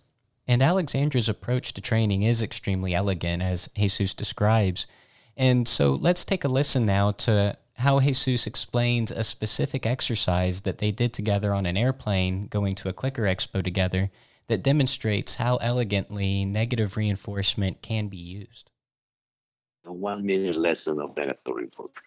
And 0.49 0.63
Alexandra's 0.63 1.29
approach 1.29 1.73
to 1.75 1.81
training 1.81 2.23
is 2.23 2.43
extremely 2.43 2.95
elegant, 2.95 3.43
as 3.43 3.69
Jesus 3.77 4.15
describes. 4.15 4.87
And 5.37 5.69
so 5.69 5.93
let's 5.93 6.25
take 6.25 6.45
a 6.45 6.49
listen 6.49 6.85
now 6.85 7.13
to 7.13 7.57
how 7.77 8.01
Jesus 8.01 8.47
explains 8.47 9.11
a 9.11 9.23
specific 9.23 9.87
exercise 9.87 10.63
that 10.63 10.79
they 10.79 10.91
did 10.91 11.13
together 11.13 11.55
on 11.55 11.65
an 11.65 11.77
airplane 11.77 12.49
going 12.49 12.75
to 12.77 12.89
a 12.89 12.93
clicker 12.93 13.23
expo 13.23 13.63
together 13.63 14.11
that 14.49 14.65
demonstrates 14.65 15.37
how 15.37 15.57
elegantly 15.59 16.45
negative 16.45 16.97
reinforcement 16.97 17.81
can 17.81 18.09
be 18.09 18.17
used. 18.17 18.72
A 19.85 19.93
one 19.93 20.25
minute 20.25 20.57
lesson 20.57 21.01
of 21.01 21.17
negative 21.17 21.55
reinforcement. 21.55 22.07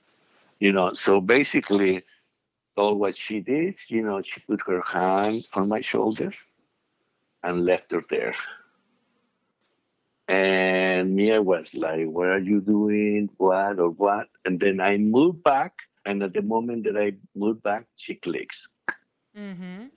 You 0.60 0.72
know, 0.72 0.94
so 0.94 1.20
basically, 1.22 2.03
all 2.77 2.96
what 2.96 3.17
she 3.17 3.39
did. 3.41 3.75
You 3.88 4.03
know, 4.03 4.22
she 4.22 4.39
put 4.41 4.62
her 4.67 4.82
hand 4.82 5.48
on 5.53 5.70
my 5.70 5.82
shoulder 5.82 6.32
and 7.44 7.65
left 7.65 7.91
her 7.91 8.03
there. 8.10 8.36
And 10.27 11.15
Mia 11.15 11.41
was 11.41 11.74
like, 11.74 12.08
What 12.08 12.29
are 12.29 12.39
you 12.39 12.62
doing? 12.62 13.29
What 13.38 13.79
or 13.79 13.89
what? 13.89 14.29
And 14.46 14.60
then 14.60 14.79
I 14.79 14.98
moved 14.98 15.44
back. 15.44 15.74
And 16.05 16.22
at 16.24 16.34
the 16.34 16.41
moment 16.41 16.84
that 16.86 16.98
I 16.98 17.13
moved 17.36 17.63
back, 17.63 17.88
she 17.96 18.15
clicks. 18.15 18.67
Mm-hmm. 19.38 19.88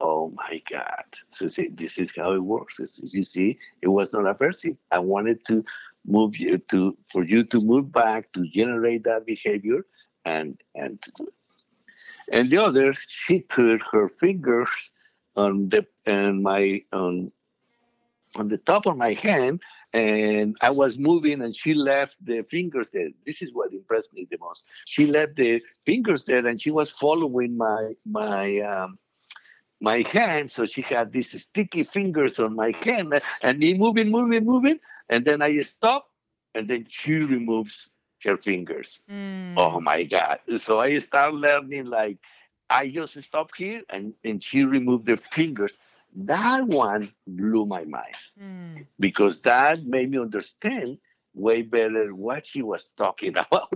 Oh 0.00 0.32
my 0.34 0.60
God. 0.70 1.04
So 1.30 1.48
see, 1.48 1.68
this 1.68 1.98
is 1.98 2.14
how 2.16 2.32
it 2.32 2.42
works. 2.42 2.80
You 3.02 3.24
see, 3.24 3.58
it 3.80 3.88
was 3.88 4.12
not 4.12 4.24
aversive. 4.24 4.76
I 4.90 4.98
wanted 4.98 5.44
to 5.46 5.64
move 6.06 6.36
you 6.36 6.58
to 6.58 6.96
for 7.10 7.24
you 7.24 7.44
to 7.44 7.60
move 7.60 7.92
back 7.92 8.32
to 8.32 8.46
generate 8.48 9.04
that 9.04 9.24
behavior 9.24 9.86
and 10.24 10.60
and 10.74 10.98
and 12.32 12.50
the 12.50 12.58
other 12.58 12.94
she 13.06 13.40
put 13.40 13.82
her 13.92 14.08
fingers 14.08 14.90
on 15.36 15.68
the 15.68 15.86
and 16.06 16.42
my 16.42 16.82
on 16.92 17.30
on 18.34 18.48
the 18.48 18.58
top 18.58 18.86
of 18.86 18.96
my 18.96 19.12
hand 19.12 19.60
and 19.94 20.56
I 20.62 20.70
was 20.70 20.98
moving 20.98 21.42
and 21.42 21.54
she 21.54 21.74
left 21.74 22.16
the 22.24 22.42
fingers 22.42 22.90
there. 22.90 23.10
This 23.26 23.42
is 23.42 23.52
what 23.52 23.72
impressed 23.72 24.12
me 24.14 24.26
the 24.30 24.38
most. 24.38 24.64
She 24.86 25.06
left 25.06 25.36
the 25.36 25.62
fingers 25.84 26.24
there 26.24 26.46
and 26.46 26.60
she 26.60 26.70
was 26.70 26.90
following 26.90 27.56
my 27.56 27.92
my 28.06 28.58
um, 28.60 28.98
my 29.80 30.02
hand. 30.02 30.50
So 30.50 30.64
she 30.64 30.82
had 30.82 31.12
these 31.12 31.40
sticky 31.42 31.84
fingers 31.84 32.38
on 32.38 32.56
my 32.56 32.72
hand 32.82 33.12
and 33.42 33.58
me 33.58 33.74
moving, 33.74 34.10
moving, 34.10 34.44
moving. 34.44 34.78
And 35.12 35.26
then 35.26 35.42
I 35.42 35.60
stop 35.60 36.08
and 36.54 36.66
then 36.66 36.86
she 36.88 37.12
removes 37.12 37.90
her 38.24 38.38
fingers. 38.38 38.98
Mm. 39.10 39.54
Oh 39.58 39.78
my 39.78 40.04
God. 40.04 40.38
So 40.58 40.80
I 40.80 40.98
start 41.00 41.34
learning 41.34 41.84
like 41.84 42.16
I 42.70 42.88
just 42.88 43.20
stop 43.22 43.50
here 43.54 43.82
and, 43.90 44.14
and 44.24 44.42
she 44.42 44.64
removed 44.64 45.04
the 45.06 45.18
fingers. 45.30 45.76
That 46.14 46.66
one 46.66 47.12
blew 47.26 47.66
my 47.66 47.84
mind 47.84 48.16
mm. 48.40 48.86
because 48.98 49.42
that 49.42 49.84
made 49.84 50.10
me 50.10 50.18
understand 50.18 50.96
way 51.34 51.60
better 51.60 52.14
what 52.14 52.46
she 52.46 52.62
was 52.62 52.88
talking 52.96 53.34
about. 53.44 53.70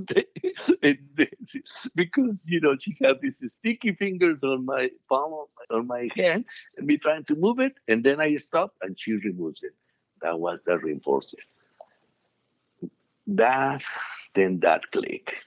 because 1.95 2.49
you 2.49 2.61
know 2.61 2.77
she 2.79 2.97
had 3.03 3.21
these 3.21 3.43
sticky 3.53 3.93
fingers 3.93 4.43
on 4.45 4.65
my 4.67 4.91
palm 5.09 5.47
on 5.71 5.87
my 5.87 6.09
hand 6.15 6.45
and 6.77 6.87
me 6.87 6.99
trying 6.99 7.25
to 7.25 7.35
move 7.35 7.59
it, 7.59 7.75
and 7.89 8.05
then 8.05 8.21
I 8.21 8.37
stop 8.37 8.75
and 8.83 8.99
she 8.99 9.13
removes 9.13 9.63
it. 9.63 9.73
That 10.27 10.41
was 10.41 10.65
the 10.65 10.73
reinforcer. 10.73 11.43
That 13.29 13.83
then 14.35 14.59
that 14.61 14.91
click. 14.91 15.45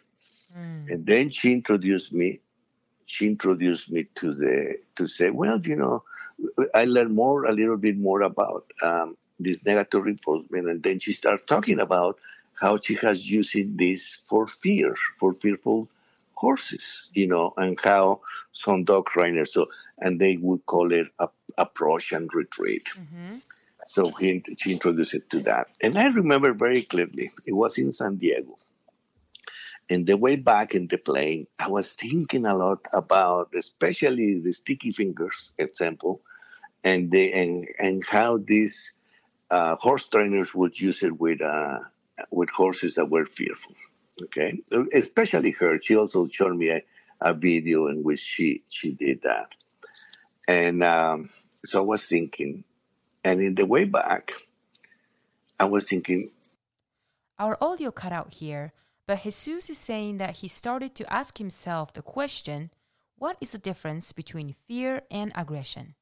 Mm. 0.57 0.89
And 0.91 1.05
then 1.05 1.29
she 1.31 1.51
introduced 1.51 2.13
me. 2.13 2.39
She 3.05 3.27
introduced 3.27 3.91
me 3.91 4.05
to 4.19 4.33
the 4.33 4.75
to 4.95 5.05
say, 5.07 5.31
well, 5.31 5.59
you 5.59 5.75
know, 5.75 6.03
I 6.73 6.85
learned 6.85 7.13
more 7.13 7.43
a 7.43 7.51
little 7.51 7.75
bit 7.75 7.97
more 7.97 8.21
about 8.21 8.71
um, 8.81 9.17
this 9.37 9.65
negative 9.65 10.05
reinforcement, 10.05 10.69
and 10.69 10.81
then 10.81 10.97
she 10.99 11.11
started 11.11 11.45
talking 11.45 11.79
about 11.79 12.17
how 12.61 12.79
she 12.79 12.95
has 13.05 13.29
using 13.29 13.75
this 13.75 14.01
for 14.29 14.47
fear, 14.47 14.95
for 15.19 15.33
fearful 15.33 15.89
horses, 16.35 17.09
you 17.13 17.27
know, 17.27 17.53
and 17.57 17.77
how 17.83 18.21
some 18.53 18.85
dog 18.85 19.05
trainers 19.07 19.53
so 19.53 19.65
and 19.99 20.19
they 20.19 20.37
would 20.37 20.65
call 20.65 20.91
it 20.91 21.07
a, 21.19 21.27
approach 21.57 22.11
and 22.11 22.29
retreat. 22.33 22.87
Mm-hmm. 22.97 23.35
So 23.83 24.11
he, 24.11 24.43
she 24.57 24.73
introduced 24.73 25.13
it 25.13 25.29
to 25.31 25.41
that, 25.41 25.67
and 25.81 25.97
I 25.97 26.05
remember 26.07 26.53
very 26.53 26.83
clearly. 26.83 27.31
It 27.45 27.53
was 27.53 27.77
in 27.77 27.91
San 27.91 28.17
Diego, 28.17 28.57
And 29.89 30.05
the 30.05 30.17
way 30.17 30.35
back 30.35 30.75
in 30.75 30.87
the 30.87 30.97
plane, 30.97 31.47
I 31.57 31.67
was 31.67 31.93
thinking 31.93 32.45
a 32.45 32.55
lot 32.55 32.85
about, 32.93 33.49
especially 33.57 34.39
the 34.39 34.51
sticky 34.51 34.91
fingers 34.91 35.51
example, 35.57 36.21
and 36.83 37.11
the 37.11 37.33
and 37.33 37.67
and 37.79 38.05
how 38.05 38.37
these 38.37 38.93
uh, 39.51 39.75
horse 39.77 40.07
trainers 40.07 40.53
would 40.55 40.79
use 40.79 41.03
it 41.03 41.19
with 41.19 41.41
uh, 41.41 41.79
with 42.31 42.49
horses 42.51 42.95
that 42.95 43.09
were 43.09 43.25
fearful. 43.25 43.75
Okay, 44.23 44.59
especially 44.93 45.51
her. 45.59 45.81
She 45.81 45.95
also 45.95 46.27
showed 46.27 46.55
me 46.57 46.69
a, 46.69 46.83
a 47.21 47.33
video 47.33 47.87
in 47.87 48.03
which 48.03 48.19
she 48.19 48.63
she 48.69 48.91
did 48.91 49.21
that, 49.23 49.49
and 50.47 50.83
um, 50.83 51.29
so 51.65 51.79
I 51.79 51.85
was 51.85 52.05
thinking, 52.05 52.63
and 53.29 53.41
in 53.41 53.53
the 53.53 53.65
way 53.65 53.83
back, 53.83 54.31
I 55.59 55.65
was 55.65 55.85
thinking. 55.85 56.29
Our 57.37 57.57
audio 57.61 57.91
cut 57.91 58.11
out 58.11 58.33
here. 58.33 58.73
But 59.05 59.23
Jesus 59.23 59.69
is 59.69 59.77
saying 59.77 60.17
that 60.17 60.37
he 60.37 60.47
started 60.47 60.95
to 60.95 61.13
ask 61.13 61.37
himself 61.37 61.93
the 61.93 62.01
question 62.01 62.71
what 63.17 63.37
is 63.41 63.51
the 63.51 63.57
difference 63.57 64.13
between 64.13 64.53
fear 64.53 65.01
and 65.11 65.31
aggression? 65.35 65.95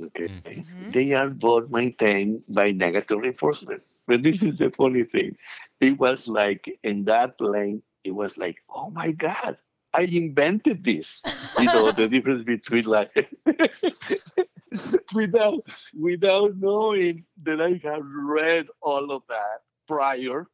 Okay. 0.00 0.28
Mm-hmm. 0.28 0.90
They 0.90 1.14
are 1.14 1.30
both 1.30 1.70
maintained 1.70 2.42
by 2.54 2.70
negative 2.70 3.18
reinforcement. 3.18 3.82
But 4.06 4.22
this 4.22 4.42
is 4.42 4.58
the 4.58 4.70
funny 4.70 5.04
thing. 5.04 5.36
It 5.80 5.98
was 5.98 6.28
like 6.28 6.78
in 6.84 7.04
that 7.06 7.38
plane, 7.38 7.82
it 8.04 8.12
was 8.12 8.36
like, 8.36 8.58
oh 8.70 8.90
my 8.90 9.12
God, 9.12 9.56
I 9.98 10.02
invented 10.02 10.84
this. 10.84 11.20
You 11.58 11.64
know, 11.64 11.90
the 11.90 12.08
difference 12.14 12.44
between 12.44 12.84
like 12.84 13.10
without 15.14 15.66
without 15.98 16.56
knowing 16.56 17.24
that 17.42 17.60
I 17.60 17.80
have 17.82 18.04
read 18.04 18.68
all 18.80 19.10
of 19.10 19.22
that 19.28 19.58
prior 19.88 20.46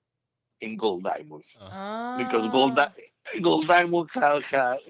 in 0.63 0.79
Goldiamond 0.79 1.43
uh. 1.61 2.17
because 2.17 2.51
Gold, 2.53 2.79
Goldiamond 3.37 4.09
has, 4.15 4.45
has, 4.45 4.81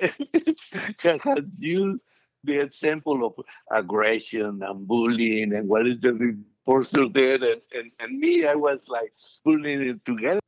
has 1.23 1.45
used 1.59 2.01
the 2.45 2.61
example 2.61 3.27
of 3.27 3.33
aggression 3.73 4.63
and 4.63 4.87
bullying 4.87 5.53
and 5.53 5.69
what 5.69 5.89
is 5.89 5.99
the 6.01 6.39
reinforcer 6.67 7.13
there 7.13 7.35
and, 7.35 7.61
and, 7.73 7.91
and 8.01 8.19
me 8.19 8.47
I 8.47 8.55
was 8.55 8.89
like 8.89 9.13
putting 9.45 9.83
it 9.83 10.05
together 10.05 10.41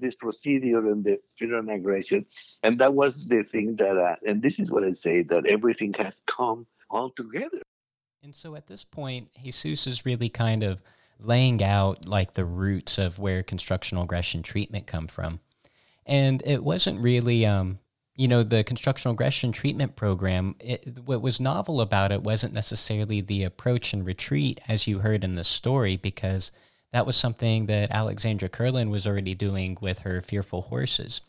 this 0.00 0.14
procedure 0.14 0.86
and 0.86 1.04
the 1.04 1.18
and 1.40 1.70
aggression 1.70 2.26
and 2.62 2.78
that 2.78 2.94
was 2.94 3.26
the 3.26 3.42
thing 3.42 3.76
that 3.76 3.96
uh, 3.96 4.16
and 4.26 4.40
this 4.42 4.58
is 4.58 4.70
what 4.70 4.84
I 4.84 4.92
say 4.92 5.22
that 5.22 5.46
everything 5.46 5.94
has 5.98 6.22
come 6.26 6.66
all 6.90 7.10
together 7.10 7.62
and 8.22 8.34
so 8.34 8.54
at 8.54 8.66
this 8.66 8.84
point 8.84 9.30
Jesus 9.42 9.86
is 9.86 10.06
really 10.06 10.28
kind 10.28 10.62
of 10.62 10.82
laying 11.18 11.62
out 11.62 12.06
like 12.06 12.34
the 12.34 12.44
roots 12.44 12.98
of 12.98 13.18
where 13.18 13.42
constructional 13.42 14.04
aggression 14.04 14.42
treatment 14.42 14.86
come 14.86 15.06
from. 15.06 15.40
And 16.06 16.42
it 16.44 16.62
wasn't 16.62 17.00
really, 17.00 17.46
um, 17.46 17.78
you 18.16 18.28
know, 18.28 18.42
the 18.42 18.62
constructional 18.62 19.12
aggression 19.12 19.52
treatment 19.52 19.96
program. 19.96 20.54
It, 20.60 21.00
what 21.04 21.22
was 21.22 21.40
novel 21.40 21.80
about 21.80 22.12
it 22.12 22.22
wasn't 22.22 22.54
necessarily 22.54 23.20
the 23.20 23.42
approach 23.42 23.92
and 23.92 24.06
retreat, 24.06 24.60
as 24.68 24.86
you 24.86 25.00
heard 25.00 25.24
in 25.24 25.34
the 25.34 25.44
story, 25.44 25.96
because 25.96 26.52
that 26.92 27.06
was 27.06 27.16
something 27.16 27.66
that 27.66 27.90
Alexandra 27.90 28.48
Kurland 28.48 28.90
was 28.90 29.06
already 29.06 29.34
doing 29.34 29.76
with 29.80 30.00
her 30.00 30.22
fearful 30.22 30.62
horses. 30.62 31.22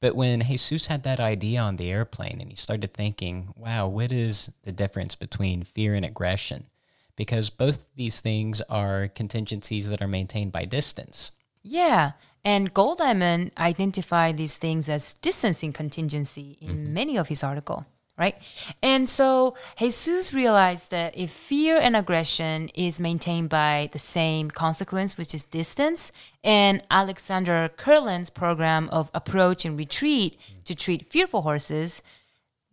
But 0.00 0.16
when 0.16 0.42
Jesus 0.42 0.86
had 0.86 1.04
that 1.04 1.20
idea 1.20 1.60
on 1.60 1.76
the 1.76 1.90
airplane 1.90 2.38
and 2.40 2.50
he 2.50 2.56
started 2.56 2.92
thinking, 2.92 3.54
wow, 3.56 3.88
what 3.88 4.12
is 4.12 4.50
the 4.64 4.72
difference 4.72 5.14
between 5.14 5.62
fear 5.62 5.94
and 5.94 6.04
aggression? 6.04 6.66
Because 7.14 7.48
both 7.48 7.88
these 7.94 8.20
things 8.20 8.60
are 8.62 9.08
contingencies 9.08 9.88
that 9.88 10.02
are 10.02 10.08
maintained 10.08 10.52
by 10.52 10.64
distance. 10.64 11.32
Yeah. 11.62 12.12
And 12.46 12.72
Goldiamond 12.72 13.50
identified 13.58 14.36
these 14.36 14.56
things 14.56 14.88
as 14.88 15.14
distancing 15.14 15.72
contingency 15.72 16.56
in 16.60 16.76
mm-hmm. 16.76 16.94
many 16.94 17.16
of 17.16 17.26
his 17.26 17.42
articles 17.42 17.84
right? 18.18 18.36
And 18.82 19.08
so 19.08 19.56
Jesus 19.78 20.32
realized 20.32 20.90
that 20.90 21.16
if 21.16 21.30
fear 21.30 21.76
and 21.76 21.94
aggression 21.94 22.70
is 22.74 22.98
maintained 22.98 23.50
by 23.50 23.90
the 23.92 23.98
same 23.98 24.50
consequence, 24.50 25.18
which 25.18 25.34
is 25.34 25.44
distance, 25.44 26.12
and 26.42 26.82
Alexandra 26.90 27.70
Kurland's 27.76 28.30
program 28.30 28.88
of 28.88 29.10
approach 29.12 29.66
and 29.66 29.76
retreat 29.76 30.38
to 30.64 30.74
treat 30.74 31.12
fearful 31.12 31.42
horses, 31.42 32.02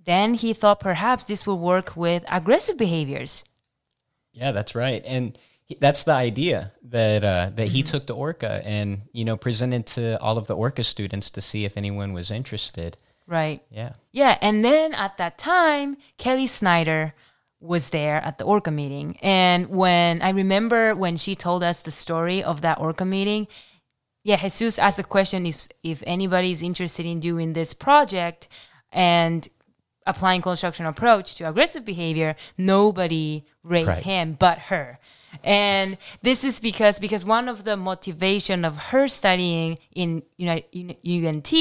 then 0.06 0.36
he 0.36 0.54
thought 0.54 0.80
perhaps 0.80 1.26
this 1.26 1.46
would 1.46 1.56
work 1.56 1.98
with 1.98 2.24
aggressive 2.30 2.78
behaviors. 2.78 3.44
Yeah, 4.32 4.54
that's 4.54 4.76
right. 4.76 5.04
And 5.06 5.38
that's 5.80 6.04
the 6.04 6.14
idea 6.14 6.72
that 6.84 7.24
uh, 7.24 7.52
that 7.56 7.68
he 7.68 7.82
mm-hmm. 7.82 7.92
took 7.92 8.08
to 8.08 8.14
Orca 8.14 8.62
and 8.66 9.04
you 9.12 9.26
know 9.26 9.38
presented 9.38 9.86
to 9.88 10.20
all 10.22 10.38
of 10.38 10.48
the 10.48 10.56
Orca 10.56 10.84
students 10.84 11.30
to 11.32 11.42
see 11.42 11.66
if 11.66 11.78
anyone 11.78 12.14
was 12.14 12.32
interested. 12.32 12.98
Right. 13.28 13.64
Yeah. 13.72 13.94
Yeah. 14.12 14.38
And 14.42 14.64
then 14.66 14.94
at 14.94 15.18
that 15.18 15.38
time, 15.38 15.98
Kellie 16.18 16.48
Snider 16.48 17.14
was 17.60 17.90
there 17.90 18.18
at 18.18 18.38
the 18.38 18.44
Orca 18.44 18.72
meeting. 18.72 19.18
And 19.22 19.70
when 19.70 20.22
I 20.22 20.32
remember 20.32 20.94
when 20.96 21.16
she 21.16 21.34
told 21.34 21.64
us 21.64 21.82
the 21.82 21.92
story 21.92 22.44
of 22.44 22.62
that 22.62 22.80
Orca 22.80 23.06
meeting, 23.06 23.48
yeah, 24.24 24.38
Jesus 24.38 24.78
asked 24.78 24.98
the 24.98 25.04
question 25.04 25.46
if, 25.46 25.68
if 25.82 26.04
anybody's 26.06 26.62
interested 26.62 27.06
in 27.06 27.20
doing 27.20 27.54
this 27.54 27.74
project 27.74 28.50
and 28.92 29.48
applying 30.06 30.42
construction 30.42 30.86
approach 30.86 31.36
to 31.36 31.48
aggressive 31.48 31.86
behavior, 31.86 32.36
nobody 32.58 33.46
raised 33.64 33.88
right. 33.88 34.04
hand 34.04 34.40
but 34.40 34.60
her 34.60 35.00
and 35.44 35.98
this 36.22 36.44
is 36.44 36.60
because 36.60 37.00
because 37.00 37.26
one 37.26 37.48
of 37.48 37.64
the 37.64 37.78
motivation 37.78 38.66
of 38.66 38.78
her 38.78 39.08
studying 39.08 39.78
in 39.96 40.24
UNT 40.40 41.54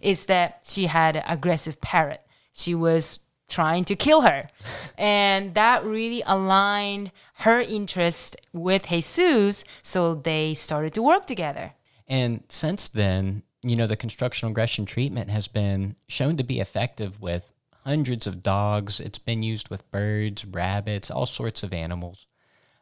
is 0.00 0.26
that 0.26 0.60
she 0.64 0.86
had 0.86 1.16
an 1.16 1.24
aggressive 1.26 1.80
parrot. 1.80 2.20
She 2.52 2.74
was 2.74 3.20
trying 3.48 3.84
to 3.84 3.94
kill 3.94 4.22
her, 4.22 4.48
and 4.98 5.54
that 5.54 5.84
really 5.84 6.22
aligned 6.26 7.12
her 7.38 7.60
interest 7.60 8.36
with 8.52 8.86
Jesus. 8.86 9.64
So 9.82 10.14
they 10.14 10.54
started 10.54 10.94
to 10.94 11.02
work 11.02 11.26
together. 11.26 11.72
And 12.06 12.44
since 12.48 12.88
then, 12.88 13.42
you 13.62 13.76
know, 13.76 13.86
the 13.86 13.96
construction 13.96 14.48
aggression 14.48 14.84
treatment 14.84 15.30
has 15.30 15.48
been 15.48 15.96
shown 16.06 16.36
to 16.36 16.44
be 16.44 16.60
effective 16.60 17.20
with 17.20 17.54
hundreds 17.84 18.26
of 18.26 18.42
dogs. 18.42 19.00
It's 19.00 19.18
been 19.18 19.42
used 19.42 19.68
with 19.68 19.90
birds, 19.90 20.44
rabbits, 20.44 21.10
all 21.10 21.26
sorts 21.26 21.62
of 21.62 21.72
animals. 21.72 22.26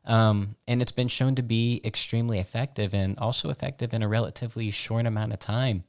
Um, 0.04 0.56
and 0.66 0.82
it's 0.82 0.92
been 0.92 1.08
shown 1.08 1.34
to 1.36 1.42
be 1.42 1.80
extremely 1.84 2.38
effective 2.38 2.92
and 2.92 3.18
also 3.18 3.50
effective 3.50 3.94
in 3.94 4.02
a 4.02 4.08
relatively 4.08 4.70
short 4.70 5.06
amount 5.06 5.32
of 5.32 5.38
time. 5.38 5.84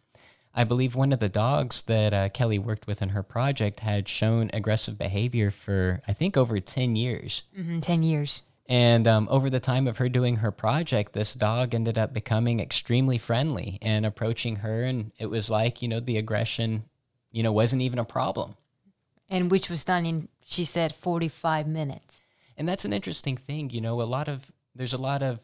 I 0.55 0.65
believe 0.65 0.93
one 0.93 1.11
of 1.11 1.19
the 1.19 1.29
dogs 1.29 1.81
that 1.83 2.13
uh, 2.13 2.29
Kellie 2.29 2.59
worked 2.59 2.85
with 2.85 3.01
in 3.01 3.09
her 3.09 3.23
project 3.23 3.79
had 3.79 4.07
shown 4.07 4.51
aggressive 4.53 4.99
behavior 4.99 5.49
for, 5.49 6.01
I 6.07 6.13
think, 6.13 6.37
over 6.37 6.59
10 6.59 6.95
years. 6.95 7.43
Mm-hmm, 7.57 7.79
10 7.79 8.03
years. 8.03 8.43
And 8.67 9.07
um, 9.07 9.27
over 9.31 9.49
the 9.49 9.59
time 9.59 9.87
of 9.87 9.97
her 9.97 10.07
doing 10.07 10.37
her 10.37 10.51
project, 10.51 11.13
this 11.13 11.33
dog 11.33 11.73
ended 11.73 11.97
up 11.97 12.13
becoming 12.13 12.59
extremely 12.59 13.17
friendly 13.17 13.79
and 13.81 14.05
approaching 14.05 14.57
her. 14.57 14.83
And 14.83 15.11
it 15.17 15.25
was 15.25 15.49
like, 15.49 15.81
you 15.81 15.87
know, 15.87 15.99
the 15.99 16.17
aggression, 16.17 16.83
you 17.31 17.41
know, 17.41 17.51
wasn't 17.51 17.81
even 17.81 17.99
a 17.99 18.05
problem. 18.05 18.55
And 19.29 19.49
which 19.49 19.69
was 19.69 19.83
done 19.83 20.05
in, 20.05 20.27
she 20.45 20.65
said, 20.65 20.93
45 20.93 21.67
minutes 21.67 22.21
and 22.57 22.67
that's 22.67 22.85
an 22.85 22.93
interesting 22.93 23.37
thing 23.37 23.69
you 23.69 23.81
know 23.81 24.01
a 24.01 24.03
lot 24.03 24.27
of 24.27 24.51
there's 24.75 24.93
a 24.93 25.01
lot 25.01 25.21
of 25.21 25.39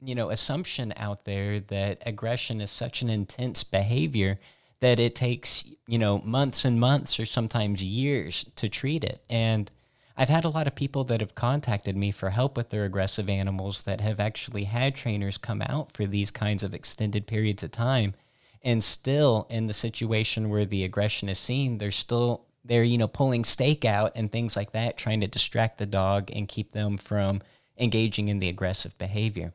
you 0.00 0.14
know 0.14 0.30
assumption 0.30 0.92
out 0.96 1.24
there 1.24 1.60
that 1.60 2.02
aggression 2.06 2.60
is 2.60 2.70
such 2.70 3.02
an 3.02 3.08
intense 3.10 3.64
behavior 3.64 4.38
that 4.80 5.00
it 5.00 5.14
takes 5.14 5.64
you 5.86 5.98
know 5.98 6.18
months 6.18 6.64
and 6.64 6.80
months 6.80 7.18
or 7.18 7.26
sometimes 7.26 7.82
years 7.82 8.44
to 8.56 8.68
treat 8.68 9.04
it. 9.04 9.24
And 9.30 9.70
I've 10.18 10.28
had 10.28 10.44
a 10.44 10.50
lot 10.50 10.66
of 10.66 10.74
people 10.74 11.04
that 11.04 11.20
have 11.20 11.34
contacted 11.34 11.96
me 11.96 12.10
for 12.10 12.30
help 12.30 12.56
with 12.56 12.70
their 12.70 12.86
aggressive 12.86 13.28
animals 13.28 13.82
that 13.82 14.00
have 14.00 14.18
actually 14.18 14.64
had 14.64 14.94
trainers 14.94 15.36
come 15.36 15.60
out 15.60 15.92
for 15.92 16.06
these 16.06 16.30
kinds 16.30 16.62
of 16.62 16.74
extended 16.74 17.26
periods 17.26 17.62
of 17.62 17.70
time. 17.70 18.14
And 18.62 18.82
still 18.82 19.46
in 19.50 19.66
the 19.66 19.74
situation 19.74 20.48
where 20.48 20.64
the 20.64 20.84
aggression 20.84 21.28
is 21.28 21.38
seen 21.38 21.78
they're 21.78 21.90
still 21.90 22.46
they're 22.66 22.84
you 22.84 22.98
know 22.98 23.08
pulling 23.08 23.44
steak 23.44 23.84
out 23.84 24.12
and 24.14 24.30
things 24.30 24.56
like 24.56 24.72
that 24.72 24.96
trying 24.96 25.20
to 25.20 25.26
distract 25.26 25.78
the 25.78 25.86
dog 25.86 26.30
and 26.32 26.48
keep 26.48 26.72
them 26.72 26.96
from 26.96 27.42
engaging 27.78 28.28
in 28.28 28.38
the 28.38 28.48
aggressive 28.48 28.96
behavior. 28.98 29.52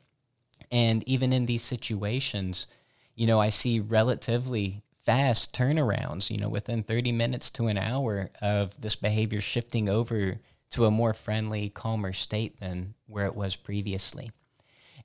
And 0.71 1.07
even 1.07 1.33
in 1.33 1.45
these 1.45 1.63
situations 1.63 2.67
you 3.13 3.27
know 3.27 3.41
i 3.41 3.49
see 3.49 3.79
relatively 3.79 4.81
fast 5.05 5.53
turnarounds 5.53 6.29
you 6.29 6.37
know 6.37 6.47
within 6.47 6.81
30 6.81 7.11
minutes 7.11 7.49
to 7.49 7.67
an 7.67 7.77
hour 7.77 8.29
of 8.41 8.79
this 8.79 8.95
behavior 8.95 9.41
shifting 9.41 9.89
over 9.89 10.39
to 10.71 10.85
a 10.85 10.91
more 10.91 11.13
friendly 11.13 11.69
calmer 11.69 12.13
state 12.13 12.59
than 12.59 12.95
where 13.05 13.25
it 13.25 13.35
was 13.35 13.55
previously. 13.55 14.31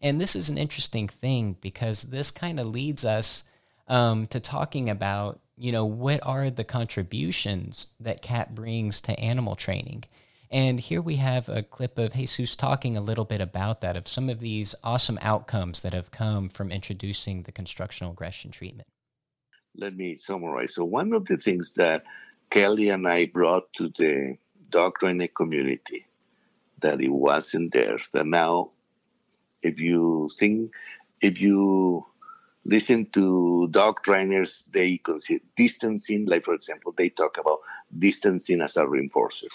And 0.00 0.20
this 0.20 0.36
is 0.36 0.48
an 0.48 0.58
interesting 0.58 1.08
thing 1.08 1.56
because 1.60 2.02
this 2.02 2.30
kind 2.30 2.60
of 2.60 2.68
leads 2.68 3.04
us 3.04 3.42
um, 3.88 4.26
to 4.28 4.40
talking 4.40 4.88
about 4.88 5.40
you 5.56 5.72
know, 5.72 5.84
what 5.84 6.20
are 6.24 6.50
the 6.50 6.64
contributions 6.64 7.88
that 7.98 8.22
CAT 8.22 8.54
brings 8.54 9.00
to 9.02 9.18
animal 9.18 9.56
training? 9.56 10.04
And 10.50 10.78
here 10.78 11.02
we 11.02 11.16
have 11.16 11.48
a 11.48 11.62
clip 11.62 11.98
of 11.98 12.12
Jesus 12.12 12.54
talking 12.54 12.96
a 12.96 13.00
little 13.00 13.24
bit 13.24 13.40
about 13.40 13.80
that, 13.80 13.96
of 13.96 14.06
some 14.06 14.28
of 14.28 14.38
these 14.38 14.74
awesome 14.84 15.18
outcomes 15.22 15.82
that 15.82 15.92
have 15.92 16.10
come 16.10 16.48
from 16.48 16.70
introducing 16.70 17.42
the 17.42 17.52
constructional 17.52 18.12
aggression 18.12 18.50
treatment. 18.50 18.88
Let 19.74 19.94
me 19.94 20.16
summarize. 20.16 20.74
So, 20.74 20.84
one 20.84 21.12
of 21.12 21.26
the 21.26 21.36
things 21.36 21.72
that 21.74 22.04
Kellie 22.50 22.90
and 22.90 23.08
I 23.08 23.26
brought 23.26 23.72
to 23.74 23.90
the 23.98 24.36
dog 24.70 24.94
training 25.00 25.28
community 25.34 26.06
that 26.80 27.00
it 27.00 27.10
wasn't 27.10 27.72
there, 27.72 27.98
that 28.12 28.26
now, 28.26 28.70
if 29.62 29.78
you 29.80 30.28
think, 30.38 30.72
if 31.20 31.40
you 31.40 32.06
listen 32.66 33.06
to 33.12 33.68
dog 33.70 34.02
trainers, 34.02 34.64
they 34.72 34.98
consider 34.98 35.44
distancing, 35.56 36.26
like 36.26 36.44
for 36.44 36.54
example, 36.54 36.92
they 36.96 37.08
talk 37.08 37.38
about 37.38 37.60
distancing 37.96 38.60
as 38.60 38.76
a 38.76 38.84
reinforcer. 38.84 39.48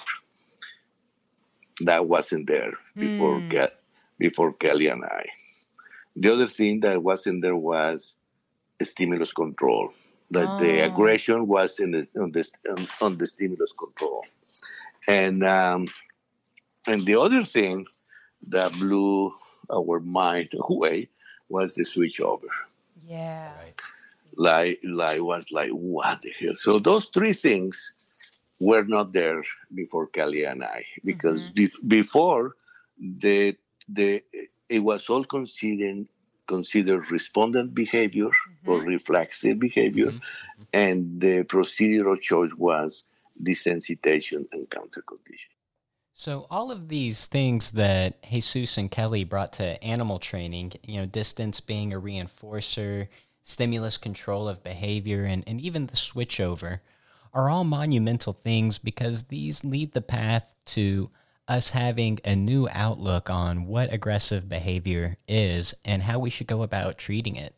That 1.82 2.08
wasn't 2.08 2.48
there 2.48 2.74
before 2.96 3.40
mm. 3.40 3.70
before 4.18 4.54
Kellie 4.54 4.88
and 4.88 5.04
I. 5.04 5.26
The 6.16 6.32
other 6.34 6.48
thing 6.48 6.82
that 6.82 7.02
wasn't 7.02 7.42
there 7.42 7.56
was 7.56 8.16
stimulus 8.82 9.34
control. 9.34 9.94
That 10.30 10.48
oh. 10.48 10.60
the 10.60 10.86
aggression 10.86 11.48
was 11.48 11.80
in 11.80 11.92
the 11.92 12.08
on 12.18 12.32
the 12.32 12.50
on 13.02 13.18
the 13.18 13.28
stimulus 13.28 13.74
control, 13.74 14.24
and 15.08 15.44
um, 15.44 15.88
and 16.88 17.06
the 17.06 17.20
other 17.20 17.44
thing 17.44 17.86
that 18.48 18.72
blew 18.74 19.34
our 19.70 20.00
mind 20.00 20.50
away 20.70 21.10
was 21.50 21.74
the 21.76 21.84
switch 21.84 22.22
over 22.22 22.48
yeah. 23.12 23.52
Right. 23.62 23.80
Like, 24.36 24.80
like 24.84 25.22
was 25.22 25.52
like, 25.52 25.72
what 25.72 26.22
the 26.22 26.32
hell? 26.40 26.56
So 26.56 26.80
those 26.80 27.06
three 27.08 27.34
things 27.34 27.94
were 28.60 28.84
not 28.84 29.12
there 29.12 29.44
before 29.74 30.08
Kellie 30.08 30.46
and 30.46 30.64
I, 30.64 30.86
because 31.04 31.42
mm-hmm. 31.42 31.54
be- 31.54 31.88
before 32.02 32.54
the 32.98 33.58
the 33.90 34.24
it 34.70 34.80
was 34.80 35.10
all 35.10 35.26
considered 35.26 36.08
considered 36.48 37.12
respondent 37.12 37.74
behavior 37.74 38.30
mm-hmm. 38.30 38.70
or 38.70 38.78
reflexive 38.80 39.60
behavior, 39.60 40.12
mm-hmm. 40.12 40.64
and 40.72 41.20
the 41.20 41.44
procedural 41.44 42.20
choice 42.20 42.54
was 42.56 43.04
desensitization 43.44 44.46
and 44.54 44.70
counter 44.70 45.04
condition. 45.12 45.52
So 46.14 46.46
all 46.52 46.72
of 46.72 46.90
these 46.90 47.26
things 47.26 47.72
that 47.72 48.22
Jesus 48.30 48.78
and 48.78 48.92
Kellie 48.92 49.24
brought 49.24 49.54
to 49.54 49.84
animal 49.84 50.20
training, 50.20 50.74
you 50.86 51.00
know, 51.00 51.06
distance 51.06 51.60
being 51.60 51.94
a 51.94 52.02
reinforcer, 52.02 53.08
stimulus 53.42 53.98
control 53.98 54.48
of 54.48 54.64
behavior, 54.64 55.24
and, 55.24 55.44
and 55.48 55.60
even 55.62 55.88
the 55.88 55.94
switchover, 55.94 56.80
are 57.34 57.50
all 57.50 57.64
monumental 57.64 58.34
things 58.34 58.78
because 58.78 59.24
these 59.24 59.64
lead 59.64 59.94
the 59.94 60.02
path 60.02 60.56
to 60.66 61.10
us 61.48 61.72
having 61.72 62.20
a 62.24 62.36
new 62.36 62.68
outlook 62.72 63.30
on 63.30 63.66
what 63.66 63.92
aggressive 63.92 64.48
behavior 64.48 65.18
is 65.28 65.74
and 65.84 66.04
how 66.04 66.20
we 66.20 66.30
should 66.30 66.48
go 66.48 66.62
about 66.62 66.98
treating 66.98 67.36
it. 67.36 67.56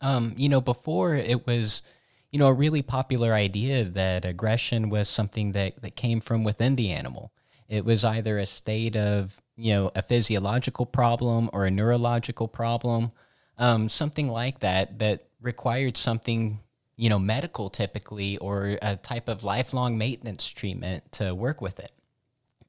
Um, 0.00 0.34
you 0.36 0.48
know, 0.48 0.60
before 0.60 1.14
it 1.14 1.46
was, 1.46 1.82
you 2.30 2.38
know, 2.38 2.48
a 2.48 2.52
really 2.52 2.82
popular 2.82 3.32
idea 3.32 3.84
that 3.84 4.24
aggression 4.24 4.90
was 4.90 5.08
something 5.08 5.52
that, 5.52 5.82
that 5.82 5.96
came 5.96 6.20
from 6.20 6.44
within 6.44 6.76
the 6.76 6.90
animal 6.90 7.32
it 7.70 7.84
was 7.84 8.04
either 8.04 8.36
a 8.36 8.46
state 8.46 8.96
of, 8.96 9.40
you 9.56 9.72
know, 9.72 9.92
a 9.94 10.02
physiological 10.02 10.84
problem 10.84 11.48
or 11.52 11.64
a 11.64 11.70
neurological 11.70 12.48
problem, 12.48 13.12
um, 13.58 13.88
something 13.88 14.28
like 14.28 14.58
that, 14.58 14.98
that 14.98 15.28
required 15.40 15.96
something, 15.96 16.58
you 16.96 17.08
know, 17.08 17.18
medical 17.20 17.70
typically 17.70 18.36
or 18.38 18.76
a 18.82 18.96
type 18.96 19.28
of 19.28 19.44
lifelong 19.44 19.96
maintenance 19.96 20.48
treatment 20.48 21.12
to 21.12 21.32
work 21.32 21.60
with 21.60 21.78
it. 21.78 21.92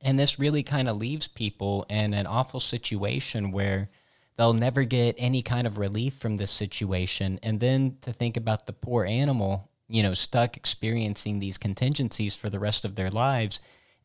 And 0.01 0.19
this 0.19 0.37
really 0.37 0.61
kind 0.61 0.87
of 0.87 0.97
leaves 0.97 1.27
people 1.27 1.83
in 1.89 2.13
an 2.13 2.27
awful 2.27 2.59
situation 2.59 3.51
where 3.51 3.89
they'll 4.37 4.53
never 4.53 4.83
get 4.83 5.15
any 5.17 5.41
kind 5.41 5.65
of 5.65 5.79
relief 5.79 6.13
from 6.13 6.37
this 6.37 6.51
situation. 6.51 7.39
And 7.41 7.59
then 7.59 7.97
to 8.01 8.13
think 8.13 8.37
about 8.37 8.67
the 8.67 8.73
poor 8.73 9.03
animal, 9.03 9.71
you 9.87 10.03
know, 10.03 10.13
stuck 10.13 10.55
experiencing 10.57 11.39
these 11.39 11.57
contingencies 11.57 12.35
for 12.35 12.51
the 12.51 12.59
rest 12.59 12.85
of 12.85 12.95
their 12.95 13.09
lives, 13.09 13.61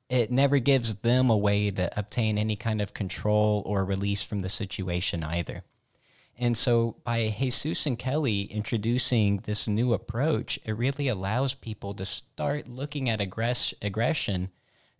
it 0.09 0.31
never 0.31 0.59
gives 0.59 0.97
them 0.97 1.31
a 1.31 1.37
way 1.37 1.71
to 1.71 1.91
obtain 1.99 2.39
any 2.39 2.57
kind 2.57 2.81
of 2.81 2.95
control 2.95 3.63
or 3.67 3.85
release 3.85 4.25
from 4.25 4.41
the 4.41 4.49
situation 4.49 5.25
either. 5.25 5.65
And 6.39 6.57
so 6.57 6.97
by 7.03 7.35
Jesus 7.39 7.87
and 7.87 7.99
Kellie 7.99 8.43
introducing 8.43 9.39
this 9.39 9.67
new 9.67 9.95
approach, 9.95 10.59
it 10.65 10.73
really 10.73 11.09
allows 11.09 11.55
people 11.55 11.95
to 11.95 12.05
start 12.05 12.69
looking 12.69 13.09
at 13.09 13.21
aggress- 13.21 13.75
aggression 13.81 14.51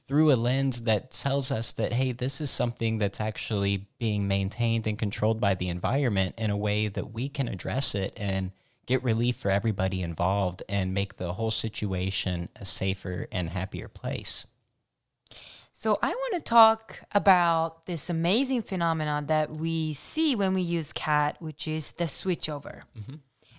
through 0.07 0.33
a 0.33 0.35
lens 0.35 0.83
that 0.83 1.11
tells 1.11 1.51
us 1.51 1.73
that, 1.73 1.93
hey, 1.93 2.13
this 2.13 2.41
is 2.41 2.51
something 2.51 2.99
that's 2.99 3.21
actually 3.21 3.89
being 3.99 4.27
maintained 4.27 4.87
and 4.87 4.99
controlled 4.99 5.41
by 5.41 5.55
the 5.55 5.69
environment 5.69 6.35
in 6.39 6.51
a 6.51 6.57
way 6.57 6.89
that 6.89 7.13
we 7.13 7.29
can 7.29 7.49
address 7.49 7.95
it 7.95 8.13
and 8.17 8.53
get 8.87 9.03
relief 9.03 9.37
for 9.37 9.51
everybody 9.51 10.01
involved 10.01 10.63
and 10.69 10.95
make 10.95 11.17
the 11.17 11.35
whole 11.35 11.51
situation 11.51 12.49
a 12.57 12.65
safer 12.65 13.27
and 13.33 13.51
happier 13.51 13.89
place. 13.89 14.47
So 15.79 15.99
I 16.03 16.09
want 16.09 16.35
to 16.37 16.41
talk 16.41 17.01
about 17.13 17.85
this 17.85 18.09
amazing 18.09 18.63
phenomenon 18.63 19.27
that 19.27 19.51
we 19.51 19.93
see 19.93 20.35
when 20.35 20.55
we 20.55 20.63
use 20.63 20.91
cat, 20.91 21.37
which 21.39 21.69
is 21.69 21.91
the 21.91 22.05
switchover. 22.05 22.85
Mm-hmm. 22.99 23.17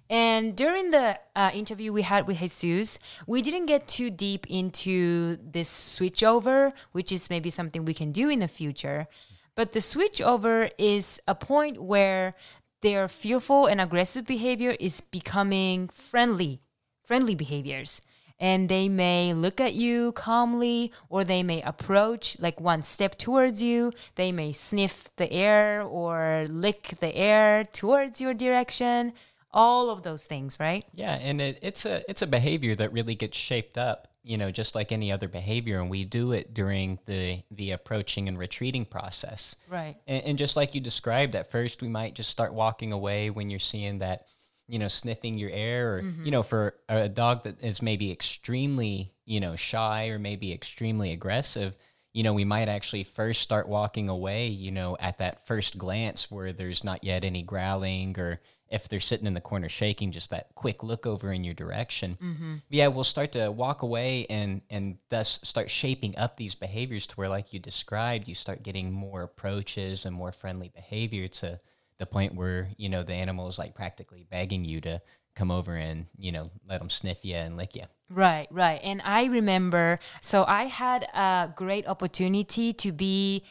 And 0.09 0.55
during 0.55 0.89
the 0.89 1.19
uh, 1.35 1.51
interview 1.53 1.93
we 1.93 2.01
had 2.01 2.25
with 2.25 2.39
Jesus, 2.39 2.97
we 3.27 3.43
didn't 3.43 3.67
get 3.67 3.87
too 3.87 4.09
deep 4.09 4.47
into 4.49 5.37
this 5.43 5.69
switchover, 5.69 6.73
which 6.91 7.11
is 7.11 7.29
maybe 7.29 7.51
something 7.51 7.85
we 7.85 7.93
can 7.93 8.11
do 8.11 8.29
in 8.29 8.39
the 8.39 8.47
future. 8.47 9.05
But 9.53 9.73
the 9.73 9.79
switchover 9.79 10.71
is 10.79 11.21
a 11.27 11.35
point 11.35 11.83
where 11.83 12.33
their 12.81 13.07
fearful 13.07 13.67
and 13.67 13.79
aggressive 13.79 14.25
behavior 14.25 14.75
is 14.79 15.01
becoming 15.01 15.87
friendly, 15.89 16.61
friendly 17.03 17.35
behaviors. 17.35 18.01
And 18.39 18.69
they 18.69 18.87
may 18.87 19.33
look 19.33 19.59
at 19.59 19.73
you 19.73 20.11
calmly, 20.11 20.91
or 21.09 21.23
they 21.23 21.41
may 21.41 21.61
approach 21.63 22.37
like 22.39 22.61
one 22.61 22.83
step 22.83 23.17
towards 23.17 23.61
you. 23.61 23.91
They 24.15 24.31
may 24.31 24.51
sniff 24.51 25.09
the 25.15 25.31
air 25.31 25.81
or 25.81 26.45
lick 26.49 26.93
the 26.99 27.15
air 27.15 27.63
towards 27.63 28.21
your 28.21 28.33
direction 28.33 29.13
all 29.57 29.89
of 29.89 30.03
those 30.03 30.25
things, 30.25 30.59
right? 30.59 30.85
Yeah, 30.93 31.15
and 31.15 31.41
it, 31.41 31.59
it's 31.61 31.85
a 31.85 32.07
it's 32.09 32.21
a 32.21 32.27
behavior 32.27 32.75
that 32.75 32.93
really 32.93 33.15
gets 33.15 33.37
shaped 33.37 33.77
up, 33.77 34.07
you 34.23 34.37
know, 34.37 34.51
just 34.51 34.75
like 34.75 34.91
any 34.91 35.11
other 35.11 35.27
behavior, 35.27 35.79
and 35.79 35.89
we 35.89 36.05
do 36.05 36.31
it 36.31 36.53
during 36.53 36.99
the 37.05 37.41
the 37.49 37.71
approaching 37.71 38.27
and 38.27 38.37
retreating 38.37 38.85
process, 38.85 39.55
right? 39.67 39.95
And, 40.05 40.23
and 40.25 40.37
just 40.37 40.55
like 40.55 40.75
you 40.75 40.81
described, 40.81 41.35
at 41.35 41.49
first 41.49 41.81
we 41.81 41.87
might 41.87 42.13
just 42.13 42.29
start 42.29 42.53
walking 42.53 42.91
away 42.91 43.29
when 43.29 43.49
you're 43.49 43.59
seeing 43.59 43.97
that, 43.99 44.27
you 44.67 44.79
know, 44.79 44.87
sniffing 44.87 45.37
your 45.37 45.49
air, 45.51 45.95
or 45.95 46.01
mm-hmm. 46.01 46.25
you 46.25 46.31
know, 46.31 46.43
for 46.43 46.75
a 46.89 47.09
dog 47.09 47.43
that 47.43 47.63
is 47.63 47.81
maybe 47.81 48.11
extremely, 48.11 49.13
you 49.25 49.39
know, 49.39 49.55
shy 49.55 50.09
or 50.09 50.19
maybe 50.19 50.51
extremely 50.51 51.11
aggressive 51.11 51.75
you 52.17 52.23
know, 52.23 52.33
we 52.33 52.45
might 52.45 52.67
actually 52.67 53.03
first 53.03 53.43
start 53.43 53.67
walking 53.67 54.09
away, 54.09 54.47
you 54.47 54.71
know, 54.71 54.97
at 54.99 55.19
that 55.19 55.45
first 55.45 55.77
glance 55.77 56.31
where 56.31 56.51
there's 56.51 56.83
not 56.83 57.03
yet 57.03 57.23
any 57.23 57.43
growling 57.43 58.17
or 58.17 58.41
if 58.69 58.89
they're 58.89 58.99
sitting 58.99 59.27
in 59.27 59.35
the 59.35 59.39
corner 59.39 59.69
shaking, 59.69 60.11
just 60.11 60.31
that 60.31 60.47
quick 60.55 60.81
look 60.81 61.05
over 61.05 61.31
in 61.31 61.43
your 61.43 61.53
direction. 61.53 62.17
Mm-hmm. 62.19 62.55
Yeah, 62.69 62.87
we'll 62.87 63.03
start 63.03 63.33
to 63.33 63.51
walk 63.51 63.83
away 63.83 64.25
and 64.31 64.63
and 64.71 64.97
thus 65.09 65.39
start 65.43 65.69
shaping 65.69 66.17
up 66.17 66.37
these 66.37 66.55
behaviors 66.55 67.05
to 67.05 67.15
where, 67.17 67.29
like 67.29 67.53
you 67.53 67.59
described, 67.59 68.27
you 68.27 68.33
start 68.33 68.63
getting 68.63 68.91
more 68.91 69.21
approaches 69.21 70.03
and 70.03 70.15
more 70.15 70.31
friendly 70.31 70.69
behavior 70.69 71.27
to 71.27 71.59
the 71.99 72.05
point 72.05 72.35
where 72.35 72.69
you 72.77 72.89
know 72.89 73.03
the 73.03 73.13
animal 73.13 73.47
is 73.47 73.57
like 73.57 73.75
practically 73.75 74.25
begging 74.29 74.65
you 74.65 74.81
to 74.81 75.01
come 75.35 75.51
over 75.51 75.75
and 75.75 76.07
you 76.17 76.31
know 76.31 76.49
let 76.67 76.79
them 76.79 76.89
sniff 76.89 77.23
you 77.23 77.35
and 77.35 77.57
lick 77.57 77.75
you. 77.75 77.83
Right, 78.09 78.47
right. 78.51 78.79
And 78.83 79.01
I 79.03 79.25
remember, 79.25 79.99
so 80.21 80.45
I 80.47 80.65
had 80.65 81.03
a 81.13 81.51
great 81.55 81.87
opportunity 81.87 82.71
to 82.73 82.91
be 82.91 83.43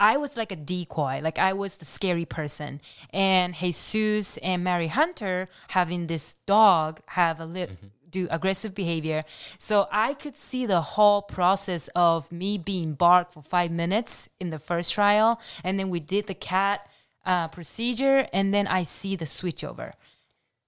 I 0.00 0.16
was 0.16 0.34
like 0.34 0.50
a 0.50 0.56
decoy, 0.56 1.20
like 1.22 1.38
I 1.38 1.52
was 1.52 1.76
the 1.76 1.84
scary 1.84 2.24
person. 2.24 2.80
And 3.12 3.54
Jesus 3.54 4.38
and 4.38 4.64
Mary 4.64 4.86
Hunter 4.86 5.46
having 5.68 6.06
this 6.06 6.36
dog 6.46 7.00
have 7.08 7.38
a 7.38 7.44
little 7.44 7.76
mm-hmm. 7.76 7.86
do 8.08 8.26
aggressive 8.30 8.74
behavior. 8.74 9.24
So 9.58 9.88
I 9.92 10.14
could 10.14 10.36
see 10.36 10.64
the 10.64 10.80
whole 10.80 11.20
process 11.20 11.88
of 11.94 12.32
me 12.32 12.56
being 12.56 12.94
barked 12.94 13.34
for 13.34 13.42
five 13.42 13.70
minutes 13.70 14.30
in 14.40 14.48
the 14.48 14.58
first 14.58 14.94
trial, 14.94 15.38
and 15.62 15.78
then 15.78 15.90
we 15.90 16.00
did 16.00 16.26
the 16.26 16.34
cat 16.34 16.88
uh, 17.24 17.48
procedure, 17.48 18.26
and 18.32 18.52
then 18.52 18.66
I 18.66 18.82
see 18.82 19.16
the 19.16 19.24
switchover. 19.24 19.92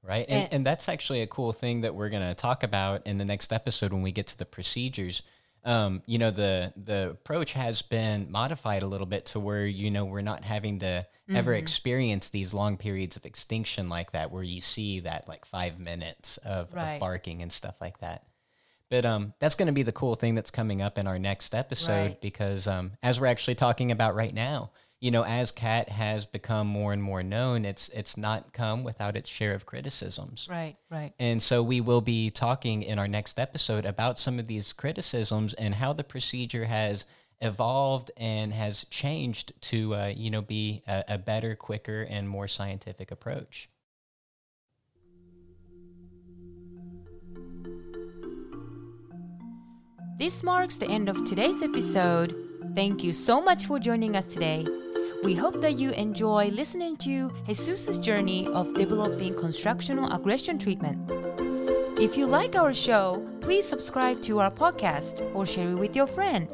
Right, 0.03 0.27
and, 0.29 0.45
and, 0.45 0.53
and 0.53 0.67
that's 0.67 0.89
actually 0.89 1.23
a 1.23 1.27
cool 1.27 1.53
thing 1.53 1.83
that 1.83 1.95
we're 1.95 2.09
going 2.09 2.27
to 2.27 2.35
talk 2.35 2.65
about 2.65 3.07
in 3.07 3.19
the 3.19 3.25
next 3.25 3.53
episode 3.53 3.93
when 3.93 4.03
we 4.03 4.11
get 4.11 4.27
to 4.29 4.39
the 4.39 4.45
procedures 4.45 5.23
um, 5.65 6.03
you 6.07 6.19
know 6.19 6.31
the 6.31 6.73
the 6.77 7.11
approach 7.11 7.53
has 7.53 7.83
been 7.83 8.31
modified 8.31 8.83
a 8.83 8.87
little 8.87 9.07
bit 9.07 9.27
to 9.27 9.41
where 9.41 9.65
you 9.65 9.91
know 9.91 10.05
we're 10.05 10.21
not 10.21 10.43
having 10.43 10.81
to 10.81 10.87
mm-hmm. 10.87 11.37
ever 11.37 11.55
experience 11.55 12.29
these 12.29 12.53
long 12.53 12.77
periods 12.77 13.17
of 13.17 13.25
extinction 13.25 13.89
like 13.89 14.13
that 14.13 14.33
where 14.33 14.43
you 14.43 14.61
see 14.61 15.01
that 15.01 15.29
like 15.29 15.45
five 15.45 15.79
minutes 15.79 16.37
of, 16.39 16.73
right. 16.75 16.95
of 16.95 17.01
barking 17.01 17.43
and 17.43 17.53
stuff 17.53 17.81
like 17.81 17.99
that 17.99 18.25
but 18.91 19.07
um, 19.07 19.33
that's 19.39 19.55
going 19.55 19.67
to 19.67 19.73
be 19.73 19.85
the 19.85 19.93
cool 19.93 20.17
thing 20.17 20.35
that's 20.35 20.51
coming 20.51 20.83
up 20.83 20.99
in 20.99 21.07
our 21.07 21.19
next 21.19 21.55
episode 21.55 21.93
right. 21.93 22.21
because 22.21 22.67
um, 22.67 22.93
as 23.03 23.21
we're 23.21 23.27
actually 23.29 23.55
talking 23.55 23.93
about 23.93 24.15
right 24.15 24.35
now 24.35 24.73
you 25.03 25.11
know, 25.11 25.25
as 25.25 25.51
cat 25.51 25.89
has 25.89 26.27
become 26.27 26.69
more 26.69 26.93
and 26.93 27.03
more 27.03 27.25
known, 27.25 27.65
it's 27.65 27.89
it's 27.89 28.17
not 28.17 28.53
come 28.53 28.85
without 28.85 29.17
its 29.17 29.29
share 29.29 29.53
of 29.53 29.67
criticisms. 29.67 30.47
Right, 30.49 30.77
right. 30.93 31.13
And 31.19 31.43
so 31.43 31.61
we 31.61 31.81
will 31.81 32.01
be 32.01 32.31
talking 32.31 32.85
in 32.85 33.01
our 33.01 33.09
next 33.09 33.37
episode 33.37 33.85
about 33.85 34.17
some 34.17 34.39
of 34.39 34.47
these 34.47 34.73
criticisms 34.73 35.55
and 35.55 35.75
how 35.75 35.93
the 35.93 36.05
procedure 36.05 36.67
has 36.67 37.05
evolved 37.41 38.13
and 38.17 38.53
has 38.53 38.85
changed 38.91 39.53
to 39.63 39.93
uh, 39.97 40.13
you 40.17 40.31
know 40.31 40.41
be 40.41 40.85
a, 40.87 41.03
a 41.09 41.19
better, 41.19 41.57
quicker, 41.57 42.07
and 42.09 42.29
more 42.29 42.47
scientific 42.47 43.11
approach. 43.11 43.69
This 50.17 50.45
marks 50.45 50.79
the 50.79 50.87
end 50.87 51.09
of 51.09 51.25
today's 51.25 51.61
episode. 51.61 52.37
Thank 52.77 53.03
you 53.03 53.13
so 53.13 53.41
much 53.41 53.67
for 53.67 53.81
joining 53.81 54.15
us 54.15 54.27
today. 54.27 54.65
We 55.23 55.37
hope 55.37 55.61
that 55.61 55.79
you 55.79 55.93
enjoy 55.93 56.49
listening 56.49 56.97
to 56.99 57.33
Jesus' 57.47 57.97
journey 57.99 58.49
of 58.49 58.75
developing 58.75 59.35
constructional 59.35 60.13
aggression 60.13 60.59
treatment. 60.59 61.11
If 61.97 62.17
you 62.17 62.27
like 62.27 62.57
our 62.57 62.75
show, 62.75 63.25
please 63.41 63.65
subscribe 63.65 64.21
to 64.23 64.41
our 64.41 64.51
podcast 64.51 65.23
or 65.33 65.47
share 65.47 65.71
it 65.71 65.77
with 65.77 65.95
your 65.95 66.09
friend. 66.09 66.49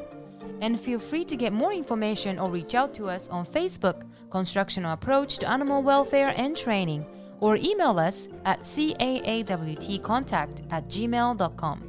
And 0.61 0.79
feel 0.79 0.99
free 0.99 1.25
to 1.25 1.35
get 1.35 1.51
more 1.51 1.73
information 1.73 2.37
or 2.37 2.51
reach 2.51 2.75
out 2.75 2.93
to 2.95 3.09
us 3.09 3.27
on 3.29 3.45
Facebook, 3.45 4.05
Constructional 4.29 4.93
Approach 4.93 5.39
to 5.39 5.49
Animal 5.49 5.81
Welfare 5.81 6.35
and 6.37 6.55
Training, 6.55 7.05
or 7.39 7.55
email 7.55 7.97
us 7.97 8.27
at 8.45 8.61
caawtcontact 8.61 10.71
at 10.71 10.87
gmail.com. 10.87 11.88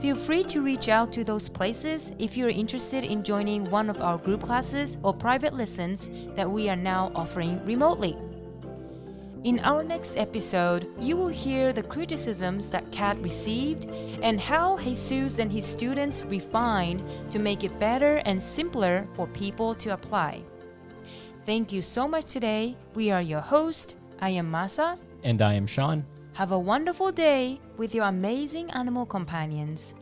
Feel 0.00 0.16
free 0.16 0.42
to 0.44 0.60
reach 0.60 0.88
out 0.88 1.10
to 1.14 1.24
those 1.24 1.48
places 1.48 2.12
if 2.18 2.36
you're 2.36 2.50
interested 2.50 3.02
in 3.02 3.24
joining 3.24 3.70
one 3.70 3.88
of 3.88 4.00
our 4.02 4.18
group 4.18 4.42
classes 4.42 4.98
or 5.02 5.14
private 5.14 5.54
lessons 5.54 6.10
that 6.36 6.50
we 6.50 6.68
are 6.68 6.76
now 6.76 7.10
offering 7.14 7.64
remotely. 7.64 8.16
In 9.44 9.60
our 9.60 9.82
next 9.82 10.16
episode, 10.16 10.86
you 10.98 11.16
will 11.16 11.28
hear 11.28 11.72
the 11.72 11.82
criticisms 11.82 12.68
that 12.68 12.90
Cat 12.92 13.16
received 13.22 13.86
and 14.20 14.38
how 14.38 14.76
Jesus 14.76 15.38
and 15.38 15.50
his 15.50 15.64
students 15.64 16.22
refined 16.24 17.02
to 17.30 17.38
make 17.38 17.64
it 17.64 17.78
better 17.78 18.16
and 18.26 18.42
simpler 18.42 19.06
for 19.14 19.26
people 19.28 19.74
to 19.76 19.90
apply. 19.90 20.42
Thank 21.46 21.72
you 21.72 21.80
so 21.80 22.08
much 22.08 22.26
today. 22.26 22.76
We 22.94 23.12
are 23.12 23.22
your 23.22 23.40
host. 23.40 23.94
I 24.20 24.30
am 24.30 24.50
Masa. 24.50 24.98
And 25.22 25.40
I 25.40 25.54
am 25.54 25.66
Sean. 25.66 26.04
Have 26.36 26.52
a 26.52 26.58
wonderful 26.58 27.12
day 27.12 27.58
with 27.78 27.94
your 27.94 28.04
amazing 28.08 28.70
animal 28.72 29.06
companions. 29.06 29.94